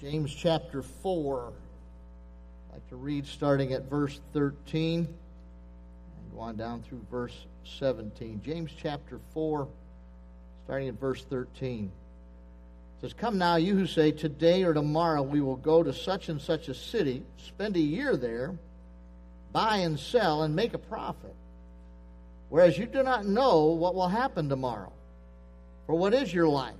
James 0.00 0.34
chapter 0.34 0.82
4. 0.82 1.52
I'd 2.68 2.72
like 2.72 2.88
to 2.88 2.96
read 2.96 3.26
starting 3.26 3.74
at 3.74 3.90
verse 3.90 4.18
13 4.32 5.00
and 5.00 6.34
go 6.34 6.40
on 6.40 6.56
down 6.56 6.82
through 6.82 7.04
verse 7.10 7.46
17. 7.78 8.40
James 8.42 8.70
chapter 8.76 9.20
4, 9.34 9.68
starting 10.64 10.88
at 10.88 10.94
verse 10.94 11.22
13. 11.24 11.84
It 11.84 13.00
says, 13.02 13.12
Come 13.12 13.36
now, 13.36 13.56
you 13.56 13.74
who 13.74 13.86
say, 13.86 14.10
Today 14.10 14.62
or 14.62 14.72
tomorrow 14.72 15.22
we 15.22 15.42
will 15.42 15.56
go 15.56 15.82
to 15.82 15.92
such 15.92 16.30
and 16.30 16.40
such 16.40 16.68
a 16.68 16.74
city, 16.74 17.22
spend 17.36 17.76
a 17.76 17.80
year 17.80 18.16
there, 18.16 18.54
buy 19.52 19.78
and 19.78 19.98
sell, 19.98 20.44
and 20.44 20.56
make 20.56 20.72
a 20.72 20.78
profit. 20.78 21.34
Whereas 22.48 22.78
you 22.78 22.86
do 22.86 23.02
not 23.02 23.26
know 23.26 23.66
what 23.66 23.94
will 23.94 24.08
happen 24.08 24.48
tomorrow. 24.48 24.92
For 25.86 25.94
what 25.94 26.14
is 26.14 26.32
your 26.32 26.48
life? 26.48 26.74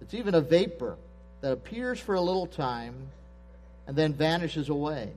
It's 0.00 0.14
even 0.14 0.34
a 0.34 0.40
vapor 0.40 0.96
that 1.42 1.52
appears 1.52 2.00
for 2.00 2.14
a 2.14 2.20
little 2.20 2.46
time 2.46 2.94
and 3.86 3.94
then 3.94 4.14
vanishes 4.14 4.68
away. 4.70 5.12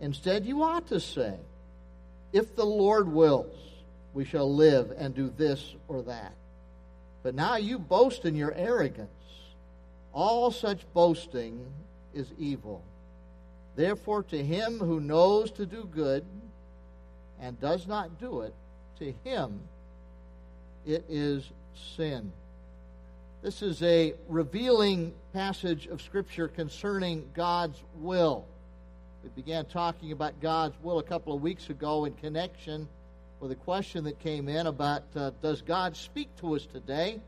Instead, 0.00 0.44
you 0.44 0.62
ought 0.62 0.88
to 0.88 1.00
say, 1.00 1.34
If 2.32 2.54
the 2.54 2.66
Lord 2.66 3.08
wills, 3.08 3.56
we 4.12 4.24
shall 4.24 4.52
live 4.52 4.92
and 4.96 5.14
do 5.14 5.32
this 5.34 5.74
or 5.88 6.02
that. 6.02 6.34
But 7.22 7.34
now 7.34 7.56
you 7.56 7.78
boast 7.78 8.24
in 8.26 8.36
your 8.36 8.52
arrogance. 8.52 9.08
All 10.12 10.50
such 10.50 10.80
boasting 10.92 11.64
is 12.12 12.28
evil. 12.38 12.82
Therefore, 13.76 14.22
to 14.24 14.44
him 14.44 14.78
who 14.78 15.00
knows 15.00 15.50
to 15.52 15.66
do 15.66 15.88
good 15.92 16.24
and 17.40 17.58
does 17.60 17.86
not 17.86 18.20
do 18.20 18.42
it, 18.42 18.54
to 18.98 19.14
him 19.24 19.60
it 20.86 21.04
is 21.08 21.48
sin. 21.96 22.30
This 23.44 23.60
is 23.60 23.82
a 23.82 24.14
revealing 24.26 25.12
passage 25.34 25.86
of 25.88 26.00
Scripture 26.00 26.48
concerning 26.48 27.28
God's 27.34 27.78
will. 27.96 28.46
We 29.22 29.28
began 29.36 29.66
talking 29.66 30.12
about 30.12 30.40
God's 30.40 30.74
will 30.82 30.98
a 30.98 31.02
couple 31.02 31.34
of 31.34 31.42
weeks 31.42 31.68
ago 31.68 32.06
in 32.06 32.14
connection 32.14 32.88
with 33.40 33.52
a 33.52 33.54
question 33.54 34.02
that 34.04 34.18
came 34.18 34.48
in 34.48 34.66
about 34.66 35.02
uh, 35.14 35.32
does 35.42 35.60
God 35.60 35.94
speak 35.94 36.34
to 36.36 36.56
us 36.56 36.64
today? 36.64 37.20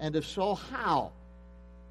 And 0.00 0.16
if 0.16 0.26
so, 0.26 0.56
how? 0.56 1.12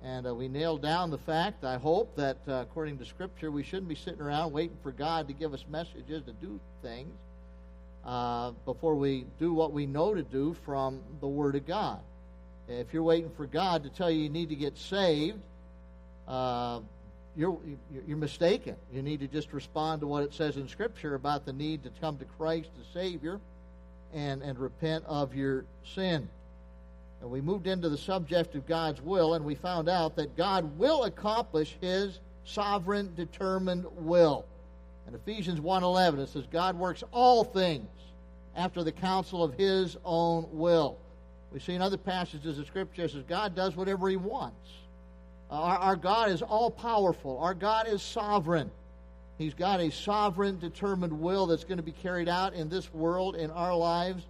And 0.04 0.28
uh, 0.28 0.36
we 0.36 0.50
nailed 0.50 0.82
down 0.82 1.10
the 1.10 1.18
fact, 1.18 1.64
I 1.64 1.78
hope, 1.78 2.18
that 2.18 2.40
uh, 2.46 2.66
according 2.70 2.98
to 2.98 3.06
Scripture, 3.06 3.50
we 3.50 3.64
shouldn't 3.64 3.88
be 3.88 3.96
sitting 3.96 4.20
around 4.20 4.52
waiting 4.52 4.76
for 4.84 4.92
God 4.92 5.30
to 5.30 5.34
give 5.34 5.54
us 5.54 5.64
messages 5.72 6.22
to 6.26 6.34
do 6.34 6.60
things 6.82 7.14
uh, 8.06 8.52
before 8.66 8.96
we 8.96 9.26
do 9.40 9.54
what 9.54 9.72
we 9.72 9.86
know 9.86 10.14
to 10.14 10.22
do 10.22 10.54
from 10.66 11.00
the 11.22 11.28
Word 11.30 11.56
of 11.56 11.66
God. 11.66 12.02
If 12.68 12.94
you're 12.94 13.04
waiting 13.04 13.30
for 13.36 13.46
God 13.46 13.84
to 13.84 13.90
tell 13.90 14.10
you 14.10 14.24
you 14.24 14.30
need 14.30 14.50
to 14.50 14.56
get 14.56 14.78
saved, 14.78 15.40
uh, 16.28 16.80
you're, 17.36 17.58
you're 18.08 18.18
mistaken. 18.18 18.76
You 18.94 19.02
need 19.02 19.20
to 19.22 19.28
just 19.28 19.52
respond 19.54 20.02
to 20.02 20.08
what 20.08 20.24
it 20.24 20.34
says 20.34 20.58
in 20.58 20.68
Scripture 20.68 21.16
about 21.16 21.46
the 21.46 21.54
need 21.54 21.84
to 21.84 21.90
come 22.00 22.18
to 22.18 22.26
Christ 22.26 22.70
the 22.78 23.00
Savior 23.00 23.40
and, 24.14 24.42
and 24.42 24.58
repent 24.60 25.04
of 25.08 25.34
your 25.36 25.66
sin. 25.84 26.30
And 27.22 27.32
we 27.32 27.42
moved 27.42 27.68
into 27.68 27.90
the 27.90 27.98
subject 27.98 28.56
of 28.56 28.68
God's 28.68 29.02
will, 29.02 29.34
and 29.34 29.46
we 29.46 29.56
found 29.56 29.90
out 29.90 30.16
that 30.18 30.38
God 30.38 30.78
will 30.78 31.04
accomplish 31.04 31.76
His 31.82 32.20
sovereign, 32.46 33.14
determined 33.16 33.86
will. 33.96 34.46
In 35.08 35.16
Ephesians 35.16 35.60
1.11, 35.60 36.20
it 36.20 36.30
says, 36.30 36.44
God 36.52 36.78
works 36.78 37.04
all 37.12 37.44
things 37.44 37.88
after 38.56 38.84
the 38.84 38.92
counsel 38.92 39.44
of 39.44 39.54
His 39.56 39.98
own 40.06 40.48
will. 40.52 40.98
We 41.54 41.60
see 41.60 41.74
in 41.74 41.82
other 41.82 41.98
passages 41.98 42.58
of 42.58 42.66
Scripture 42.66 43.08
says 43.08 43.24
God 43.28 43.56
does 43.56 43.76
whatever 43.76 44.10
He 44.10 44.18
wants. 44.18 44.72
Our, 45.52 45.78
our 45.78 45.96
God 45.96 46.32
is 46.32 46.42
all 46.42 46.72
powerful. 46.72 47.38
Our 47.40 47.54
God 47.54 47.88
is 47.88 48.02
sovereign. 48.02 48.72
He's 49.38 49.54
got 49.54 49.80
a 49.80 49.92
sovereign, 49.92 50.60
determined 50.60 51.20
will 51.20 51.48
that's 51.48 51.64
going 51.64 51.78
to 51.78 51.84
be 51.84 51.92
carried 51.92 52.28
out 52.28 52.54
in 52.54 52.70
this 52.70 52.92
world, 52.94 53.36
in 53.36 53.52
our 53.52 53.76
lives, 53.76 54.24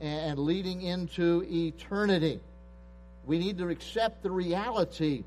and 0.00 0.38
leading 0.38 0.82
into 0.82 1.46
eternity. 1.48 2.40
We 3.26 3.38
need 3.38 3.58
to 3.58 3.68
accept 3.68 4.22
the 4.22 4.30
reality 4.30 5.24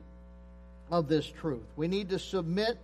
of 0.91 1.07
this 1.07 1.25
truth. 1.25 1.65
We 1.75 1.87
need 1.87 2.09
to 2.09 2.19
submit 2.19 2.77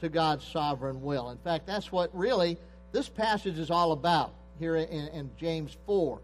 to 0.00 0.08
God's 0.08 0.44
sovereign 0.44 1.02
will. 1.02 1.30
In 1.30 1.38
fact, 1.38 1.66
that's 1.66 1.92
what 1.92 2.10
really 2.16 2.58
this 2.90 3.08
passage 3.08 3.58
is 3.58 3.70
all 3.70 3.92
about 3.92 4.32
here 4.58 4.76
in, 4.76 5.08
in 5.08 5.30
James 5.38 5.76
4. 5.86 6.20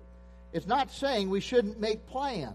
It's 0.53 0.67
not 0.67 0.91
saying 0.91 1.31
we 1.31 1.41
shouldn't 1.41 1.81
make 1.81 2.07
plans. 2.07 2.55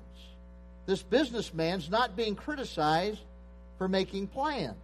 This 0.85 1.01
businessman's 1.01 1.89
not 1.89 2.15
being 2.15 2.35
criticized 2.35 3.21
for 3.77 3.87
making 3.87 4.27
plans. 4.27 4.75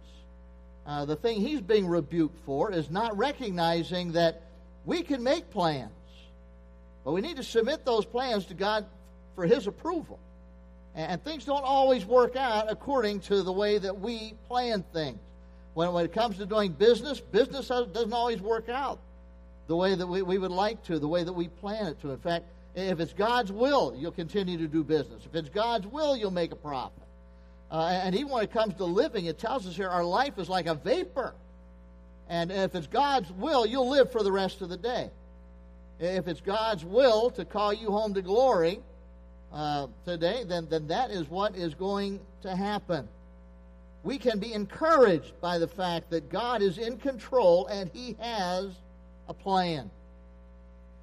Uh, 0.86 1.04
the 1.04 1.16
thing 1.16 1.40
he's 1.40 1.60
being 1.60 1.86
rebuked 1.86 2.38
for 2.44 2.72
is 2.72 2.90
not 2.90 3.16
recognizing 3.16 4.12
that 4.12 4.42
we 4.84 5.02
can 5.02 5.22
make 5.22 5.50
plans, 5.50 5.90
but 7.04 7.12
we 7.12 7.20
need 7.20 7.36
to 7.36 7.42
submit 7.42 7.84
those 7.84 8.04
plans 8.04 8.46
to 8.46 8.54
God 8.54 8.86
for 9.34 9.44
His 9.44 9.66
approval. 9.66 10.18
And, 10.94 11.22
things 11.22 11.44
don't 11.44 11.64
always 11.64 12.04
work 12.04 12.34
out 12.34 12.70
according 12.70 13.20
to 13.20 13.42
the 13.42 13.52
way 13.52 13.78
that 13.78 14.00
we 14.00 14.34
plan 14.48 14.84
things. 14.92 15.18
When, 15.74 15.92
when 15.92 16.04
it 16.04 16.12
comes 16.12 16.38
to 16.38 16.46
doing 16.46 16.72
business, 16.72 17.20
business 17.20 17.68
doesn't 17.68 18.12
always 18.12 18.40
work 18.40 18.68
out 18.68 18.98
the 19.68 19.76
way 19.76 19.94
that 19.94 20.06
we, 20.06 20.22
we 20.22 20.36
would 20.36 20.50
like 20.50 20.82
to, 20.86 20.98
the 20.98 21.06
way 21.06 21.22
that 21.22 21.32
we 21.32 21.46
plan 21.46 21.86
it 21.86 22.00
to. 22.00 22.10
In 22.10 22.18
fact, 22.18 22.46
if 22.74 23.00
it's 23.00 23.12
God's 23.12 23.50
will, 23.50 23.94
you'll 23.96 24.12
continue 24.12 24.56
to 24.58 24.68
do 24.68 24.84
business. 24.84 25.24
If 25.24 25.34
it's 25.34 25.48
God's 25.48 25.86
will, 25.86 26.16
you'll 26.16 26.30
make 26.30 26.52
a 26.52 26.56
profit. 26.56 27.02
Uh, 27.70 28.00
and 28.04 28.14
even 28.14 28.28
when 28.28 28.42
it 28.42 28.52
comes 28.52 28.74
to 28.74 28.84
living, 28.84 29.26
it 29.26 29.38
tells 29.38 29.66
us 29.66 29.76
here 29.76 29.88
our 29.88 30.04
life 30.04 30.38
is 30.38 30.48
like 30.48 30.66
a 30.66 30.74
vapor. 30.74 31.34
And 32.28 32.50
if 32.52 32.74
it's 32.74 32.86
God's 32.86 33.30
will, 33.32 33.66
you'll 33.66 33.88
live 33.88 34.12
for 34.12 34.22
the 34.22 34.32
rest 34.32 34.60
of 34.60 34.68
the 34.68 34.76
day. 34.76 35.10
If 35.98 36.28
it's 36.28 36.40
God's 36.40 36.84
will 36.84 37.30
to 37.32 37.44
call 37.44 37.72
you 37.72 37.90
home 37.90 38.14
to 38.14 38.22
glory 38.22 38.80
uh, 39.52 39.88
today, 40.04 40.44
then, 40.46 40.66
then 40.70 40.86
that 40.88 41.10
is 41.10 41.28
what 41.28 41.56
is 41.56 41.74
going 41.74 42.20
to 42.42 42.54
happen. 42.54 43.08
We 44.02 44.16
can 44.16 44.38
be 44.38 44.54
encouraged 44.54 45.40
by 45.40 45.58
the 45.58 45.68
fact 45.68 46.10
that 46.10 46.30
God 46.30 46.62
is 46.62 46.78
in 46.78 46.96
control 46.96 47.66
and 47.66 47.90
He 47.92 48.16
has 48.20 48.72
a 49.28 49.34
plan 49.34 49.90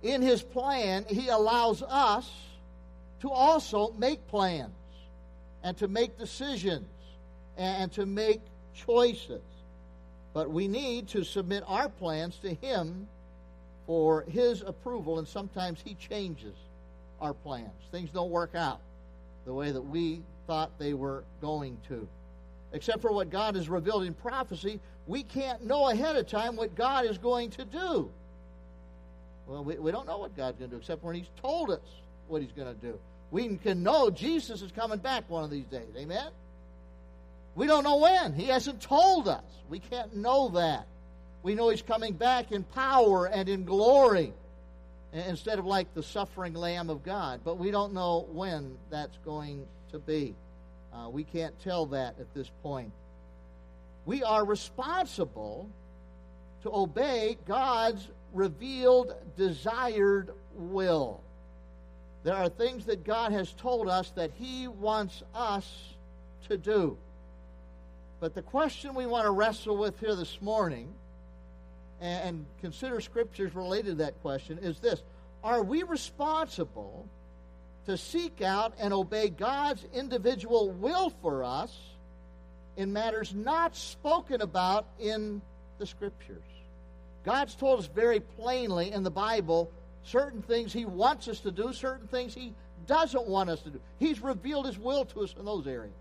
in 0.03 0.21
his 0.21 0.43
plan, 0.43 1.05
he 1.09 1.29
allows 1.29 1.81
us 1.83 2.29
to 3.21 3.29
also 3.29 3.91
make 3.97 4.25
plans 4.27 4.71
and 5.63 5.75
to 5.77 5.87
make 5.87 6.17
decisions 6.17 6.87
and 7.57 7.91
to 7.93 8.05
make 8.05 8.41
choices. 8.73 9.41
But 10.33 10.51
we 10.51 10.67
need 10.67 11.07
to 11.09 11.23
submit 11.23 11.63
our 11.67 11.89
plans 11.89 12.37
to 12.37 12.53
him 12.53 13.07
for 13.87 14.23
his 14.29 14.61
approval, 14.61 15.17
and 15.17 15.27
sometimes 15.27 15.81
he 15.83 15.95
changes 15.95 16.55
our 17.19 17.33
plans. 17.33 17.71
Things 17.91 18.11
don't 18.11 18.29
work 18.29 18.53
out 18.53 18.79
the 19.45 19.53
way 19.53 19.71
that 19.71 19.81
we 19.81 20.21
thought 20.45 20.77
they 20.77 20.93
were 20.93 21.23
going 21.41 21.77
to. 21.87 22.07
Except 22.73 23.01
for 23.01 23.11
what 23.11 23.29
God 23.29 23.55
has 23.55 23.69
revealed 23.69 24.03
in 24.03 24.13
prophecy, 24.13 24.79
we 25.07 25.23
can't 25.23 25.65
know 25.65 25.89
ahead 25.89 26.17
of 26.17 26.27
time 26.27 26.55
what 26.55 26.75
God 26.75 27.05
is 27.05 27.17
going 27.17 27.49
to 27.51 27.65
do. 27.65 28.11
Well, 29.47 29.63
we, 29.63 29.77
we 29.77 29.91
don't 29.91 30.05
know 30.05 30.17
what 30.17 30.35
God's 30.35 30.57
going 30.57 30.69
to 30.69 30.75
do 30.75 30.79
except 30.79 31.03
when 31.03 31.15
He's 31.15 31.29
told 31.41 31.71
us 31.71 31.79
what 32.27 32.41
He's 32.41 32.51
going 32.51 32.73
to 32.73 32.81
do. 32.81 32.99
We 33.31 33.57
can 33.57 33.83
know 33.83 34.09
Jesus 34.09 34.61
is 34.61 34.71
coming 34.71 34.99
back 34.99 35.29
one 35.29 35.43
of 35.43 35.49
these 35.49 35.65
days. 35.65 35.87
Amen? 35.97 36.29
We 37.55 37.65
don't 37.65 37.83
know 37.83 37.97
when. 37.97 38.33
He 38.33 38.45
hasn't 38.45 38.81
told 38.81 39.27
us. 39.27 39.43
We 39.69 39.79
can't 39.79 40.15
know 40.15 40.49
that. 40.49 40.87
We 41.43 41.55
know 41.55 41.69
He's 41.69 41.81
coming 41.81 42.13
back 42.13 42.51
in 42.51 42.63
power 42.63 43.25
and 43.25 43.47
in 43.49 43.65
glory 43.65 44.33
instead 45.13 45.57
of 45.59 45.65
like 45.65 45.93
the 45.93 46.03
suffering 46.03 46.53
Lamb 46.53 46.89
of 46.89 47.03
God. 47.03 47.41
But 47.43 47.57
we 47.57 47.71
don't 47.71 47.93
know 47.93 48.27
when 48.31 48.77
that's 48.89 49.17
going 49.25 49.65
to 49.91 49.99
be. 49.99 50.35
Uh, 50.93 51.09
we 51.09 51.23
can't 51.23 51.57
tell 51.63 51.87
that 51.87 52.15
at 52.19 52.33
this 52.33 52.49
point. 52.63 52.91
We 54.05 54.23
are 54.23 54.45
responsible 54.45 55.69
to 56.63 56.73
obey 56.73 57.37
God's 57.45 58.07
revealed, 58.33 59.13
desired 59.35 60.31
will. 60.55 61.21
There 62.23 62.35
are 62.35 62.49
things 62.49 62.85
that 62.85 63.03
God 63.03 63.31
has 63.31 63.53
told 63.53 63.87
us 63.87 64.11
that 64.11 64.31
He 64.35 64.67
wants 64.67 65.23
us 65.33 65.93
to 66.47 66.57
do. 66.57 66.97
But 68.19 68.33
the 68.33 68.41
question 68.41 68.95
we 68.95 69.05
want 69.05 69.25
to 69.25 69.31
wrestle 69.31 69.77
with 69.77 69.99
here 69.99 70.15
this 70.15 70.41
morning 70.41 70.93
and 72.01 72.45
consider 72.61 72.99
scriptures 73.01 73.55
related 73.55 73.91
to 73.91 73.95
that 73.95 74.21
question 74.21 74.57
is 74.59 74.79
this 74.79 75.01
Are 75.43 75.63
we 75.63 75.83
responsible 75.83 77.07
to 77.85 77.97
seek 77.97 78.41
out 78.41 78.73
and 78.79 78.93
obey 78.93 79.29
God's 79.29 79.85
individual 79.93 80.71
will 80.71 81.11
for 81.21 81.43
us 81.43 81.75
in 82.75 82.91
matters 82.91 83.33
not 83.33 83.75
spoken 83.75 84.41
about 84.41 84.85
in 84.99 85.41
the 85.77 85.85
scriptures? 85.85 86.43
God's 87.27 87.55
told 87.55 87.79
us 87.79 87.87
very 87.87 88.21
plainly 88.21 88.93
in 88.93 89.03
the 89.03 89.11
Bible 89.11 89.69
certain 90.05 90.41
things 90.41 90.71
He 90.71 90.85
wants 90.85 91.27
us 91.27 91.41
to 91.41 91.51
do, 91.51 91.73
certain 91.73 92.07
things 92.07 92.33
He 92.33 92.53
doesn't 92.85 93.27
want 93.27 93.49
us 93.49 93.61
to 93.63 93.69
do. 93.69 93.81
He's 93.99 94.21
revealed 94.21 94.65
His 94.65 94.79
will 94.79 95.03
to 95.03 95.19
us 95.19 95.35
in 95.37 95.43
those 95.43 95.67
areas. 95.67 95.91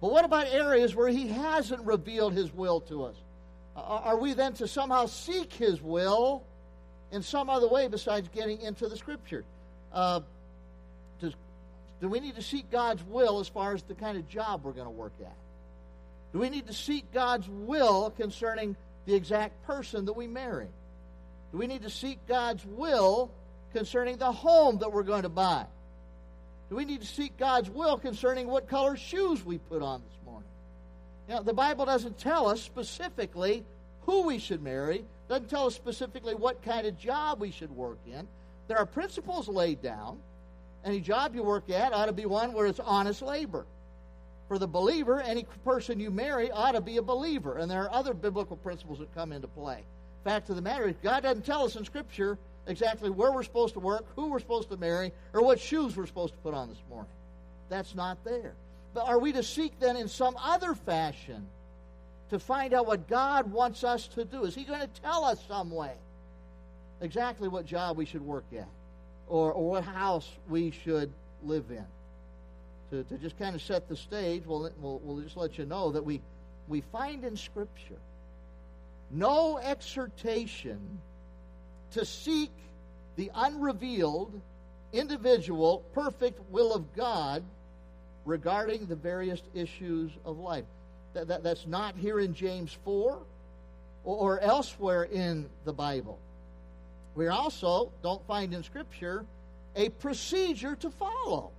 But 0.00 0.12
what 0.12 0.24
about 0.24 0.46
areas 0.46 0.94
where 0.94 1.08
He 1.08 1.26
hasn't 1.26 1.84
revealed 1.84 2.32
His 2.32 2.54
will 2.54 2.80
to 2.82 3.06
us? 3.06 3.16
Are 3.74 4.16
we 4.16 4.34
then 4.34 4.52
to 4.52 4.68
somehow 4.68 5.06
seek 5.06 5.52
His 5.52 5.82
will 5.82 6.44
in 7.10 7.24
some 7.24 7.50
other 7.50 7.66
way 7.68 7.88
besides 7.88 8.28
getting 8.32 8.60
into 8.60 8.86
the 8.86 8.96
Scripture? 8.96 9.44
Uh, 9.92 10.20
does, 11.20 11.32
do 12.00 12.08
we 12.08 12.20
need 12.20 12.36
to 12.36 12.42
seek 12.42 12.70
God's 12.70 13.02
will 13.02 13.40
as 13.40 13.48
far 13.48 13.74
as 13.74 13.82
the 13.82 13.94
kind 13.94 14.16
of 14.16 14.28
job 14.28 14.60
we're 14.62 14.70
going 14.70 14.86
to 14.86 14.90
work 14.90 15.14
at? 15.20 15.34
Do 16.32 16.38
we 16.38 16.50
need 16.50 16.68
to 16.68 16.72
seek 16.72 17.12
God's 17.12 17.48
will 17.48 18.10
concerning 18.10 18.76
the 19.06 19.14
exact 19.14 19.62
person 19.66 20.04
that 20.06 20.14
we 20.14 20.26
marry? 20.26 20.68
Do 21.52 21.58
we 21.58 21.66
need 21.66 21.82
to 21.82 21.90
seek 21.90 22.18
God's 22.26 22.64
will 22.66 23.30
concerning 23.72 24.16
the 24.16 24.32
home 24.32 24.78
that 24.78 24.92
we're 24.92 25.02
going 25.02 25.22
to 25.22 25.28
buy? 25.28 25.66
Do 26.70 26.76
we 26.76 26.84
need 26.84 27.00
to 27.02 27.06
seek 27.06 27.36
God's 27.36 27.70
will 27.70 27.98
concerning 27.98 28.48
what 28.48 28.68
color 28.68 28.96
shoes 28.96 29.44
we 29.44 29.58
put 29.58 29.82
on 29.82 30.02
this 30.02 30.18
morning? 30.24 30.48
Know, 31.28 31.42
the 31.42 31.52
Bible 31.52 31.84
doesn't 31.84 32.18
tell 32.18 32.48
us 32.48 32.60
specifically 32.60 33.64
who 34.06 34.26
we 34.26 34.38
should 34.38 34.62
marry, 34.62 35.04
doesn't 35.28 35.48
tell 35.48 35.66
us 35.66 35.74
specifically 35.74 36.34
what 36.34 36.62
kind 36.62 36.86
of 36.86 36.98
job 36.98 37.40
we 37.40 37.50
should 37.50 37.70
work 37.70 37.98
in. 38.06 38.26
There 38.68 38.78
are 38.78 38.86
principles 38.86 39.48
laid 39.48 39.82
down. 39.82 40.18
Any 40.84 41.00
job 41.00 41.34
you 41.34 41.42
work 41.42 41.70
at 41.70 41.92
ought 41.92 42.06
to 42.06 42.12
be 42.12 42.26
one 42.26 42.52
where 42.52 42.66
it's 42.66 42.80
honest 42.80 43.22
labor. 43.22 43.64
For 44.48 44.58
the 44.58 44.68
believer, 44.68 45.20
any 45.20 45.46
person 45.64 46.00
you 46.00 46.10
marry 46.10 46.50
ought 46.50 46.72
to 46.72 46.80
be 46.80 46.98
a 46.98 47.02
believer. 47.02 47.56
And 47.56 47.70
there 47.70 47.82
are 47.84 47.92
other 47.92 48.12
biblical 48.12 48.56
principles 48.56 48.98
that 48.98 49.14
come 49.14 49.32
into 49.32 49.48
play. 49.48 49.82
Fact 50.22 50.48
of 50.50 50.56
the 50.56 50.62
matter 50.62 50.88
is, 50.88 50.96
God 51.02 51.22
doesn't 51.22 51.44
tell 51.44 51.64
us 51.64 51.76
in 51.76 51.84
Scripture 51.84 52.38
exactly 52.66 53.10
where 53.10 53.32
we're 53.32 53.42
supposed 53.42 53.74
to 53.74 53.80
work, 53.80 54.04
who 54.16 54.28
we're 54.28 54.40
supposed 54.40 54.70
to 54.70 54.76
marry, 54.76 55.12
or 55.32 55.42
what 55.42 55.60
shoes 55.60 55.96
we're 55.96 56.06
supposed 56.06 56.34
to 56.34 56.38
put 56.40 56.54
on 56.54 56.68
this 56.68 56.82
morning. 56.88 57.10
That's 57.68 57.94
not 57.94 58.22
there. 58.24 58.54
But 58.94 59.08
are 59.08 59.18
we 59.18 59.32
to 59.32 59.42
seek 59.42 59.78
then 59.80 59.96
in 59.96 60.08
some 60.08 60.36
other 60.38 60.74
fashion 60.74 61.46
to 62.30 62.38
find 62.38 62.72
out 62.72 62.86
what 62.86 63.08
God 63.08 63.50
wants 63.50 63.84
us 63.84 64.06
to 64.08 64.24
do? 64.24 64.44
Is 64.44 64.54
He 64.54 64.64
going 64.64 64.80
to 64.80 65.00
tell 65.02 65.24
us 65.24 65.38
some 65.48 65.70
way 65.70 65.92
exactly 67.00 67.48
what 67.48 67.66
job 67.66 67.96
we 67.96 68.04
should 68.04 68.22
work 68.22 68.44
at 68.56 68.68
or, 69.28 69.52
or 69.52 69.70
what 69.70 69.84
house 69.84 70.28
we 70.48 70.70
should 70.70 71.12
live 71.42 71.70
in? 71.70 71.84
To, 72.94 73.02
to 73.02 73.18
just 73.18 73.36
kind 73.40 73.56
of 73.56 73.62
set 73.62 73.88
the 73.88 73.96
stage, 73.96 74.44
we'll, 74.46 74.70
we'll, 74.80 75.00
we'll 75.02 75.20
just 75.20 75.36
let 75.36 75.58
you 75.58 75.66
know 75.66 75.90
that 75.90 76.04
we, 76.04 76.20
we 76.68 76.80
find 76.80 77.24
in 77.24 77.36
Scripture 77.36 77.98
no 79.10 79.58
exhortation 79.58 80.78
to 81.90 82.04
seek 82.04 82.52
the 83.16 83.32
unrevealed, 83.34 84.40
individual, 84.92 85.82
perfect 85.92 86.38
will 86.52 86.72
of 86.72 86.94
God 86.94 87.42
regarding 88.24 88.86
the 88.86 88.94
various 88.94 89.42
issues 89.54 90.12
of 90.24 90.38
life. 90.38 90.64
That, 91.14 91.26
that, 91.26 91.42
that's 91.42 91.66
not 91.66 91.96
here 91.96 92.20
in 92.20 92.32
James 92.32 92.78
4 92.84 93.18
or, 94.04 94.16
or 94.16 94.38
elsewhere 94.38 95.02
in 95.02 95.46
the 95.64 95.72
Bible. 95.72 96.20
We 97.16 97.26
also 97.26 97.90
don't 98.04 98.24
find 98.28 98.54
in 98.54 98.62
Scripture 98.62 99.24
a 99.74 99.88
procedure 99.88 100.76
to 100.76 100.90
follow 100.90 101.50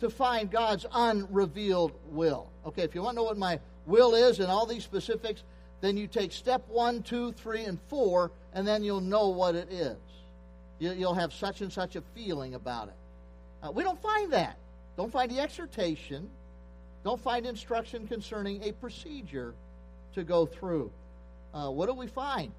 to 0.00 0.10
find 0.10 0.50
God's 0.50 0.86
unrevealed 0.92 1.92
will. 2.10 2.50
Okay, 2.66 2.82
if 2.82 2.94
you 2.94 3.02
want 3.02 3.16
to 3.16 3.22
know 3.22 3.24
what 3.24 3.38
my 3.38 3.58
will 3.86 4.14
is 4.14 4.38
and 4.38 4.50
all 4.50 4.66
these 4.66 4.84
specifics, 4.84 5.42
then 5.80 5.96
you 5.96 6.06
take 6.06 6.32
step 6.32 6.62
one, 6.68 7.02
two, 7.02 7.32
three, 7.32 7.64
and 7.64 7.78
four, 7.88 8.30
and 8.52 8.66
then 8.66 8.82
you'll 8.82 9.00
know 9.00 9.28
what 9.28 9.54
it 9.54 9.72
is. 9.72 9.96
You'll 10.78 11.14
have 11.14 11.32
such 11.32 11.60
and 11.60 11.72
such 11.72 11.96
a 11.96 12.02
feeling 12.14 12.54
about 12.54 12.88
it. 12.88 12.94
Uh, 13.62 13.72
we 13.72 13.82
don't 13.82 14.00
find 14.00 14.32
that. 14.32 14.56
Don't 14.96 15.10
find 15.10 15.30
the 15.30 15.40
exhortation. 15.40 16.28
Don't 17.04 17.20
find 17.20 17.46
instruction 17.46 18.06
concerning 18.06 18.62
a 18.62 18.72
procedure 18.72 19.54
to 20.14 20.22
go 20.22 20.46
through. 20.46 20.90
Uh, 21.52 21.70
what 21.70 21.86
do 21.86 21.94
we 21.94 22.06
find? 22.06 22.52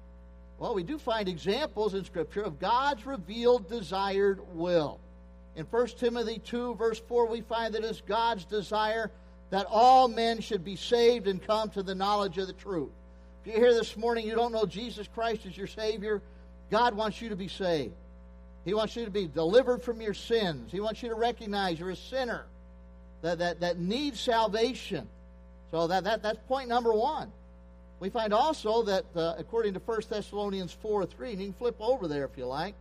Well, 0.58 0.74
we 0.74 0.82
do 0.82 0.98
find 0.98 1.28
examples 1.28 1.94
in 1.94 2.04
Scripture 2.04 2.42
of 2.42 2.58
God's 2.58 3.06
revealed 3.06 3.68
desired 3.68 4.40
will. 4.54 4.98
In 5.56 5.66
1 5.66 5.86
Timothy 5.98 6.38
2, 6.38 6.74
verse 6.76 7.00
4, 7.08 7.26
we 7.26 7.40
find 7.40 7.74
that 7.74 7.84
it's 7.84 8.00
God's 8.02 8.44
desire 8.44 9.10
that 9.50 9.66
all 9.68 10.08
men 10.08 10.40
should 10.40 10.64
be 10.64 10.76
saved 10.76 11.26
and 11.26 11.44
come 11.44 11.70
to 11.70 11.82
the 11.82 11.94
knowledge 11.94 12.38
of 12.38 12.46
the 12.46 12.52
truth. 12.52 12.90
If 13.44 13.52
you're 13.52 13.64
here 13.64 13.74
this 13.74 13.96
morning, 13.96 14.26
you 14.26 14.34
don't 14.34 14.52
know 14.52 14.64
Jesus 14.64 15.08
Christ 15.12 15.46
as 15.46 15.56
your 15.56 15.66
Savior, 15.66 16.22
God 16.70 16.94
wants 16.94 17.20
you 17.20 17.30
to 17.30 17.36
be 17.36 17.48
saved. 17.48 17.94
He 18.64 18.74
wants 18.74 18.94
you 18.94 19.04
to 19.04 19.10
be 19.10 19.26
delivered 19.26 19.82
from 19.82 20.00
your 20.00 20.14
sins. 20.14 20.70
He 20.70 20.80
wants 20.80 21.02
you 21.02 21.08
to 21.08 21.14
recognize 21.14 21.80
you're 21.80 21.90
a 21.90 21.96
sinner 21.96 22.44
that, 23.22 23.38
that, 23.38 23.60
that 23.60 23.78
needs 23.78 24.20
salvation. 24.20 25.08
So 25.70 25.86
that, 25.86 26.04
that, 26.04 26.22
that's 26.22 26.38
point 26.46 26.68
number 26.68 26.92
one. 26.92 27.32
We 27.98 28.08
find 28.08 28.32
also 28.32 28.82
that, 28.84 29.04
uh, 29.14 29.34
according 29.38 29.74
to 29.74 29.80
1 29.80 30.02
Thessalonians 30.08 30.72
4 30.72 31.06
3, 31.06 31.32
and 31.32 31.40
you 31.40 31.46
can 31.48 31.54
flip 31.54 31.76
over 31.80 32.08
there 32.08 32.24
if 32.24 32.36
you 32.36 32.46
like, 32.46 32.74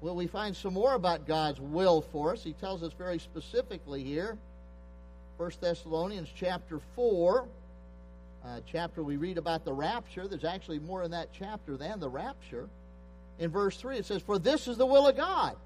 well, 0.00 0.14
we 0.14 0.26
find 0.26 0.54
some 0.54 0.74
more 0.74 0.94
about 0.94 1.26
God's 1.26 1.60
will 1.60 2.02
for 2.02 2.32
us. 2.32 2.44
He 2.44 2.52
tells 2.52 2.82
us 2.82 2.92
very 2.92 3.18
specifically 3.18 4.04
here. 4.04 4.38
1 5.38 5.50
Thessalonians 5.60 6.28
chapter 6.34 6.80
4, 6.94 7.46
uh, 8.44 8.60
chapter 8.70 9.02
we 9.02 9.16
read 9.16 9.38
about 9.38 9.64
the 9.64 9.72
rapture. 9.72 10.28
There's 10.28 10.44
actually 10.44 10.78
more 10.78 11.02
in 11.02 11.10
that 11.10 11.28
chapter 11.32 11.76
than 11.76 11.98
the 11.98 12.08
rapture. 12.08 12.68
In 13.40 13.50
verse 13.50 13.76
3, 13.76 13.98
it 13.98 14.06
says, 14.06 14.22
For 14.22 14.38
this 14.38 14.68
is 14.68 14.76
the 14.76 14.86
will 14.86 15.08
of 15.08 15.16
God, 15.16 15.56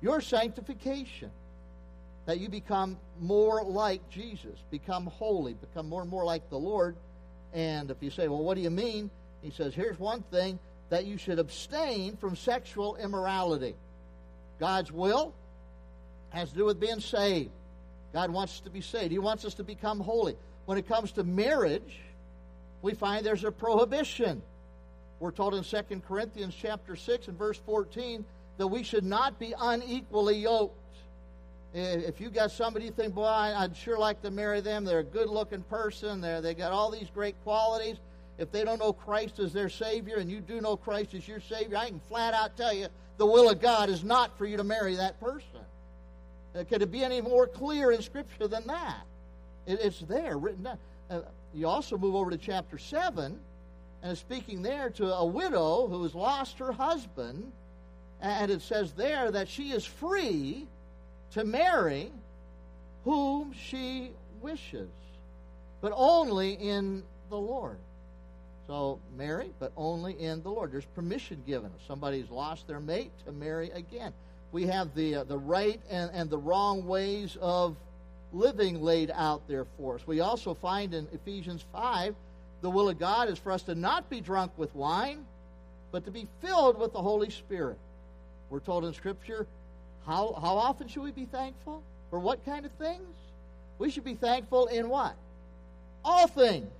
your 0.00 0.20
sanctification, 0.20 1.30
that 2.26 2.38
you 2.38 2.48
become 2.48 2.96
more 3.20 3.64
like 3.64 4.08
Jesus, 4.08 4.58
become 4.70 5.06
holy, 5.06 5.54
become 5.54 5.88
more 5.88 6.02
and 6.02 6.10
more 6.10 6.24
like 6.24 6.48
the 6.48 6.58
Lord. 6.58 6.94
And 7.52 7.90
if 7.90 7.96
you 8.00 8.10
say, 8.10 8.28
Well, 8.28 8.42
what 8.42 8.54
do 8.54 8.60
you 8.60 8.70
mean? 8.70 9.10
He 9.42 9.50
says, 9.50 9.74
Here's 9.74 9.98
one 9.98 10.22
thing 10.30 10.60
that 10.92 11.04
you 11.06 11.16
should 11.16 11.38
abstain 11.38 12.16
from 12.16 12.36
sexual 12.36 12.96
immorality. 12.96 13.74
God's 14.60 14.92
will 14.92 15.34
has 16.30 16.50
to 16.50 16.56
do 16.56 16.64
with 16.64 16.78
being 16.78 17.00
saved. 17.00 17.50
God 18.12 18.30
wants 18.30 18.54
us 18.54 18.60
to 18.60 18.70
be 18.70 18.80
saved. 18.80 19.10
He 19.10 19.18
wants 19.18 19.44
us 19.44 19.54
to 19.54 19.64
become 19.64 20.00
holy 20.00 20.36
when 20.66 20.78
it 20.78 20.86
comes 20.86 21.12
to 21.12 21.24
marriage, 21.24 22.00
we 22.82 22.94
find 22.94 23.24
there's 23.24 23.44
a 23.44 23.52
prohibition. 23.52 24.42
We're 25.20 25.30
told 25.30 25.54
in 25.54 25.64
2 25.64 26.02
Corinthians 26.06 26.54
chapter 26.58 26.96
6 26.96 27.28
and 27.28 27.38
verse 27.38 27.60
14 27.64 28.24
that 28.58 28.66
we 28.66 28.82
should 28.82 29.04
not 29.04 29.38
be 29.38 29.54
unequally 29.58 30.38
yoked. 30.38 30.78
If 31.74 32.20
you 32.20 32.28
got 32.28 32.50
somebody 32.50 32.86
you 32.86 32.90
think, 32.90 33.14
boy, 33.14 33.24
I'd 33.24 33.76
sure 33.76 33.98
like 33.98 34.20
to 34.22 34.30
marry 34.30 34.60
them, 34.60 34.84
they're 34.84 34.98
a 34.98 35.04
good 35.04 35.28
looking 35.28 35.62
person, 35.62 36.20
they're, 36.20 36.40
they 36.40 36.54
got 36.54 36.70
all 36.70 36.90
these 36.90 37.08
great 37.14 37.34
qualities. 37.44 37.96
If 38.38 38.50
they 38.50 38.64
don't 38.64 38.78
know 38.78 38.92
Christ 38.92 39.38
as 39.38 39.52
their 39.52 39.68
Savior 39.68 40.16
and 40.16 40.30
you 40.30 40.40
do 40.40 40.60
know 40.60 40.76
Christ 40.76 41.14
as 41.14 41.28
your 41.28 41.40
Savior, 41.40 41.76
I 41.76 41.88
can 41.88 42.00
flat 42.08 42.34
out 42.34 42.56
tell 42.56 42.72
you 42.72 42.88
the 43.18 43.26
will 43.26 43.50
of 43.50 43.60
God 43.60 43.88
is 43.88 44.02
not 44.02 44.36
for 44.38 44.46
you 44.46 44.56
to 44.56 44.64
marry 44.64 44.96
that 44.96 45.20
person. 45.20 45.60
Could 46.68 46.82
it 46.82 46.90
be 46.90 47.02
any 47.02 47.20
more 47.20 47.46
clear 47.46 47.92
in 47.92 48.02
Scripture 48.02 48.48
than 48.48 48.66
that? 48.66 49.04
It, 49.66 49.80
it's 49.80 50.00
there, 50.00 50.36
written 50.36 50.64
down. 50.64 50.78
Uh, 51.10 51.20
you 51.54 51.66
also 51.66 51.96
move 51.96 52.14
over 52.14 52.30
to 52.30 52.36
chapter 52.36 52.78
7, 52.78 53.38
and 54.02 54.12
it's 54.12 54.20
speaking 54.20 54.62
there 54.62 54.90
to 54.90 55.14
a 55.14 55.24
widow 55.24 55.86
who 55.86 56.02
has 56.02 56.14
lost 56.14 56.58
her 56.58 56.72
husband, 56.72 57.52
and 58.20 58.50
it 58.50 58.62
says 58.62 58.92
there 58.92 59.30
that 59.30 59.48
she 59.48 59.70
is 59.72 59.84
free 59.84 60.66
to 61.32 61.44
marry 61.44 62.10
whom 63.04 63.52
she 63.52 64.10
wishes, 64.40 64.90
but 65.80 65.92
only 65.94 66.52
in 66.52 67.02
the 67.30 67.38
Lord. 67.38 67.78
So 68.66 69.00
marry, 69.16 69.50
but 69.58 69.72
only 69.76 70.12
in 70.20 70.42
the 70.42 70.50
Lord. 70.50 70.72
There's 70.72 70.84
permission 70.84 71.42
given. 71.46 71.70
If 71.78 71.86
somebody's 71.86 72.30
lost 72.30 72.66
their 72.66 72.80
mate, 72.80 73.10
to 73.26 73.32
marry 73.32 73.70
again. 73.70 74.12
We 74.52 74.66
have 74.66 74.94
the 74.94 75.16
uh, 75.16 75.24
the 75.24 75.38
right 75.38 75.80
and, 75.90 76.10
and 76.12 76.30
the 76.30 76.38
wrong 76.38 76.86
ways 76.86 77.36
of 77.40 77.76
living 78.32 78.82
laid 78.82 79.10
out 79.14 79.46
there 79.48 79.66
for 79.76 79.96
us. 79.96 80.06
We 80.06 80.20
also 80.20 80.54
find 80.54 80.94
in 80.94 81.08
Ephesians 81.12 81.64
5 81.72 82.14
the 82.62 82.70
will 82.70 82.88
of 82.88 82.98
God 82.98 83.28
is 83.28 83.38
for 83.38 83.52
us 83.52 83.62
to 83.64 83.74
not 83.74 84.08
be 84.08 84.20
drunk 84.20 84.52
with 84.56 84.74
wine, 84.74 85.26
but 85.90 86.04
to 86.04 86.10
be 86.10 86.28
filled 86.40 86.78
with 86.78 86.92
the 86.92 87.02
Holy 87.02 87.28
Spirit. 87.28 87.78
We're 88.50 88.60
told 88.60 88.84
in 88.84 88.94
Scripture, 88.94 89.46
how, 90.06 90.38
how 90.40 90.56
often 90.56 90.88
should 90.88 91.02
we 91.02 91.10
be 91.10 91.26
thankful? 91.26 91.82
For 92.10 92.18
what 92.18 92.44
kind 92.44 92.64
of 92.64 92.72
things? 92.72 93.08
We 93.78 93.90
should 93.90 94.04
be 94.04 94.14
thankful 94.14 94.66
in 94.66 94.88
what? 94.88 95.16
All 96.04 96.28
things. 96.28 96.70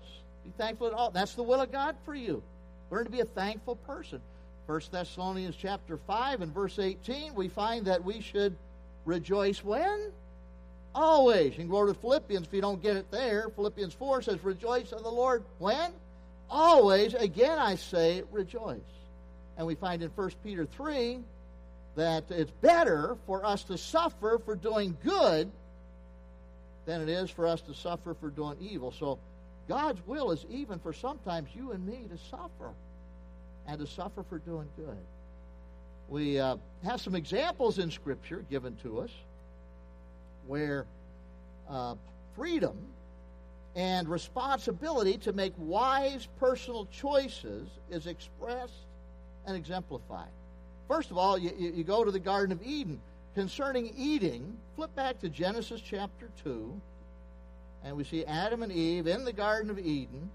Be 0.45 0.53
thankful 0.59 0.89
at 0.89 0.93
all. 0.93 1.11
That's 1.11 1.35
the 1.35 1.43
will 1.43 1.61
of 1.61 1.71
God 1.71 1.97
for 2.05 2.15
you. 2.15 2.43
Learn 2.91 3.05
to 3.05 3.11
be 3.11 3.21
a 3.21 3.25
thankful 3.25 3.77
person. 3.77 4.21
1 4.67 4.81
Thessalonians 4.91 5.57
chapter 5.57 5.97
5 5.97 6.43
and 6.43 6.55
verse 6.55 6.79
18, 6.79 7.35
we 7.35 7.49
find 7.49 7.87
that 7.87 8.05
we 8.05 8.21
should 8.21 8.57
rejoice 9.05 9.63
when? 9.65 10.13
Always. 10.95 11.53
You 11.53 11.59
can 11.59 11.69
go 11.69 11.87
to 11.87 11.95
Philippians 11.95 12.47
if 12.47 12.53
you 12.53 12.61
don't 12.61 12.83
get 12.83 12.97
it 12.97 13.11
there. 13.11 13.49
Philippians 13.55 13.95
4 13.95 14.23
says, 14.23 14.45
Rejoice 14.45 14.93
in 14.93 15.03
the 15.03 15.11
Lord. 15.11 15.43
When? 15.59 15.91
Always. 16.51 17.15
Again, 17.15 17.59
I 17.59 17.77
say, 17.77 18.23
rejoice. 18.31 18.81
And 19.57 19.67
we 19.67 19.75
find 19.75 20.03
in 20.03 20.11
1 20.11 20.31
Peter 20.45 20.67
3 20.67 21.19
that 21.97 22.25
it's 22.31 22.51
better 22.61 23.17
for 23.27 23.45
us 23.45 23.65
to 23.65 23.79
suffer 23.79 24.41
for 24.45 24.55
doing 24.55 24.97
good 25.05 25.51
than 26.85 27.01
it 27.01 27.09
is 27.09 27.31
for 27.31 27.47
us 27.47 27.61
to 27.63 27.75
suffer 27.75 28.15
for 28.15 28.31
doing 28.31 28.57
evil. 28.61 28.93
So 28.93 29.19
God's 29.69 30.01
will 30.07 30.31
is 30.33 30.45
even 30.51 30.79
for 30.79 30.93
sometimes 30.93 31.51
you 31.55 31.73
and 31.73 31.87
me 31.87 32.07
to 32.11 32.19
suffer 32.31 32.73
and 33.67 33.79
to 33.79 33.87
suffer 33.87 34.23
for 34.23 34.39
doing 34.39 34.69
good. 34.77 34.99
We 36.09 36.39
uh, 36.39 36.57
have 36.85 37.01
some 37.01 37.15
examples 37.15 37.79
in 37.79 37.91
Scripture 37.91 38.45
given 38.51 38.77
to 38.83 39.01
us 39.01 39.11
where 40.47 40.87
uh, 41.71 41.95
freedom 42.35 42.77
and 43.75 44.09
responsibility 44.09 45.17
to 45.19 45.33
make 45.33 45.53
wise 45.57 46.29
personal 46.39 46.87
choices 46.87 47.69
is 47.91 48.07
expressed 48.07 48.87
and 49.47 49.57
exemplified. 49.57 50.29
First 50.89 51.11
of 51.11 51.17
all, 51.17 51.39
you, 51.39 51.53
you 51.59 51.85
go 51.85 52.05
to 52.05 52.11
the 52.11 52.21
Garden 52.21 52.53
of 52.53 52.63
Eden. 52.63 53.01
Concerning 53.35 53.95
eating, 53.97 54.59
flip 54.77 54.95
back 54.95 55.19
to 55.21 55.31
Genesis 55.31 55.81
chapter 55.81 56.29
2, 56.45 56.79
and 57.85 57.97
we 57.97 58.05
see 58.05 58.25
Adam 58.25 58.63
and 58.63 58.73
Eve 58.73 59.07
in 59.07 59.25
the 59.25 59.33
Garden 59.33 59.71
of 59.71 59.79
Eden, 59.79 60.31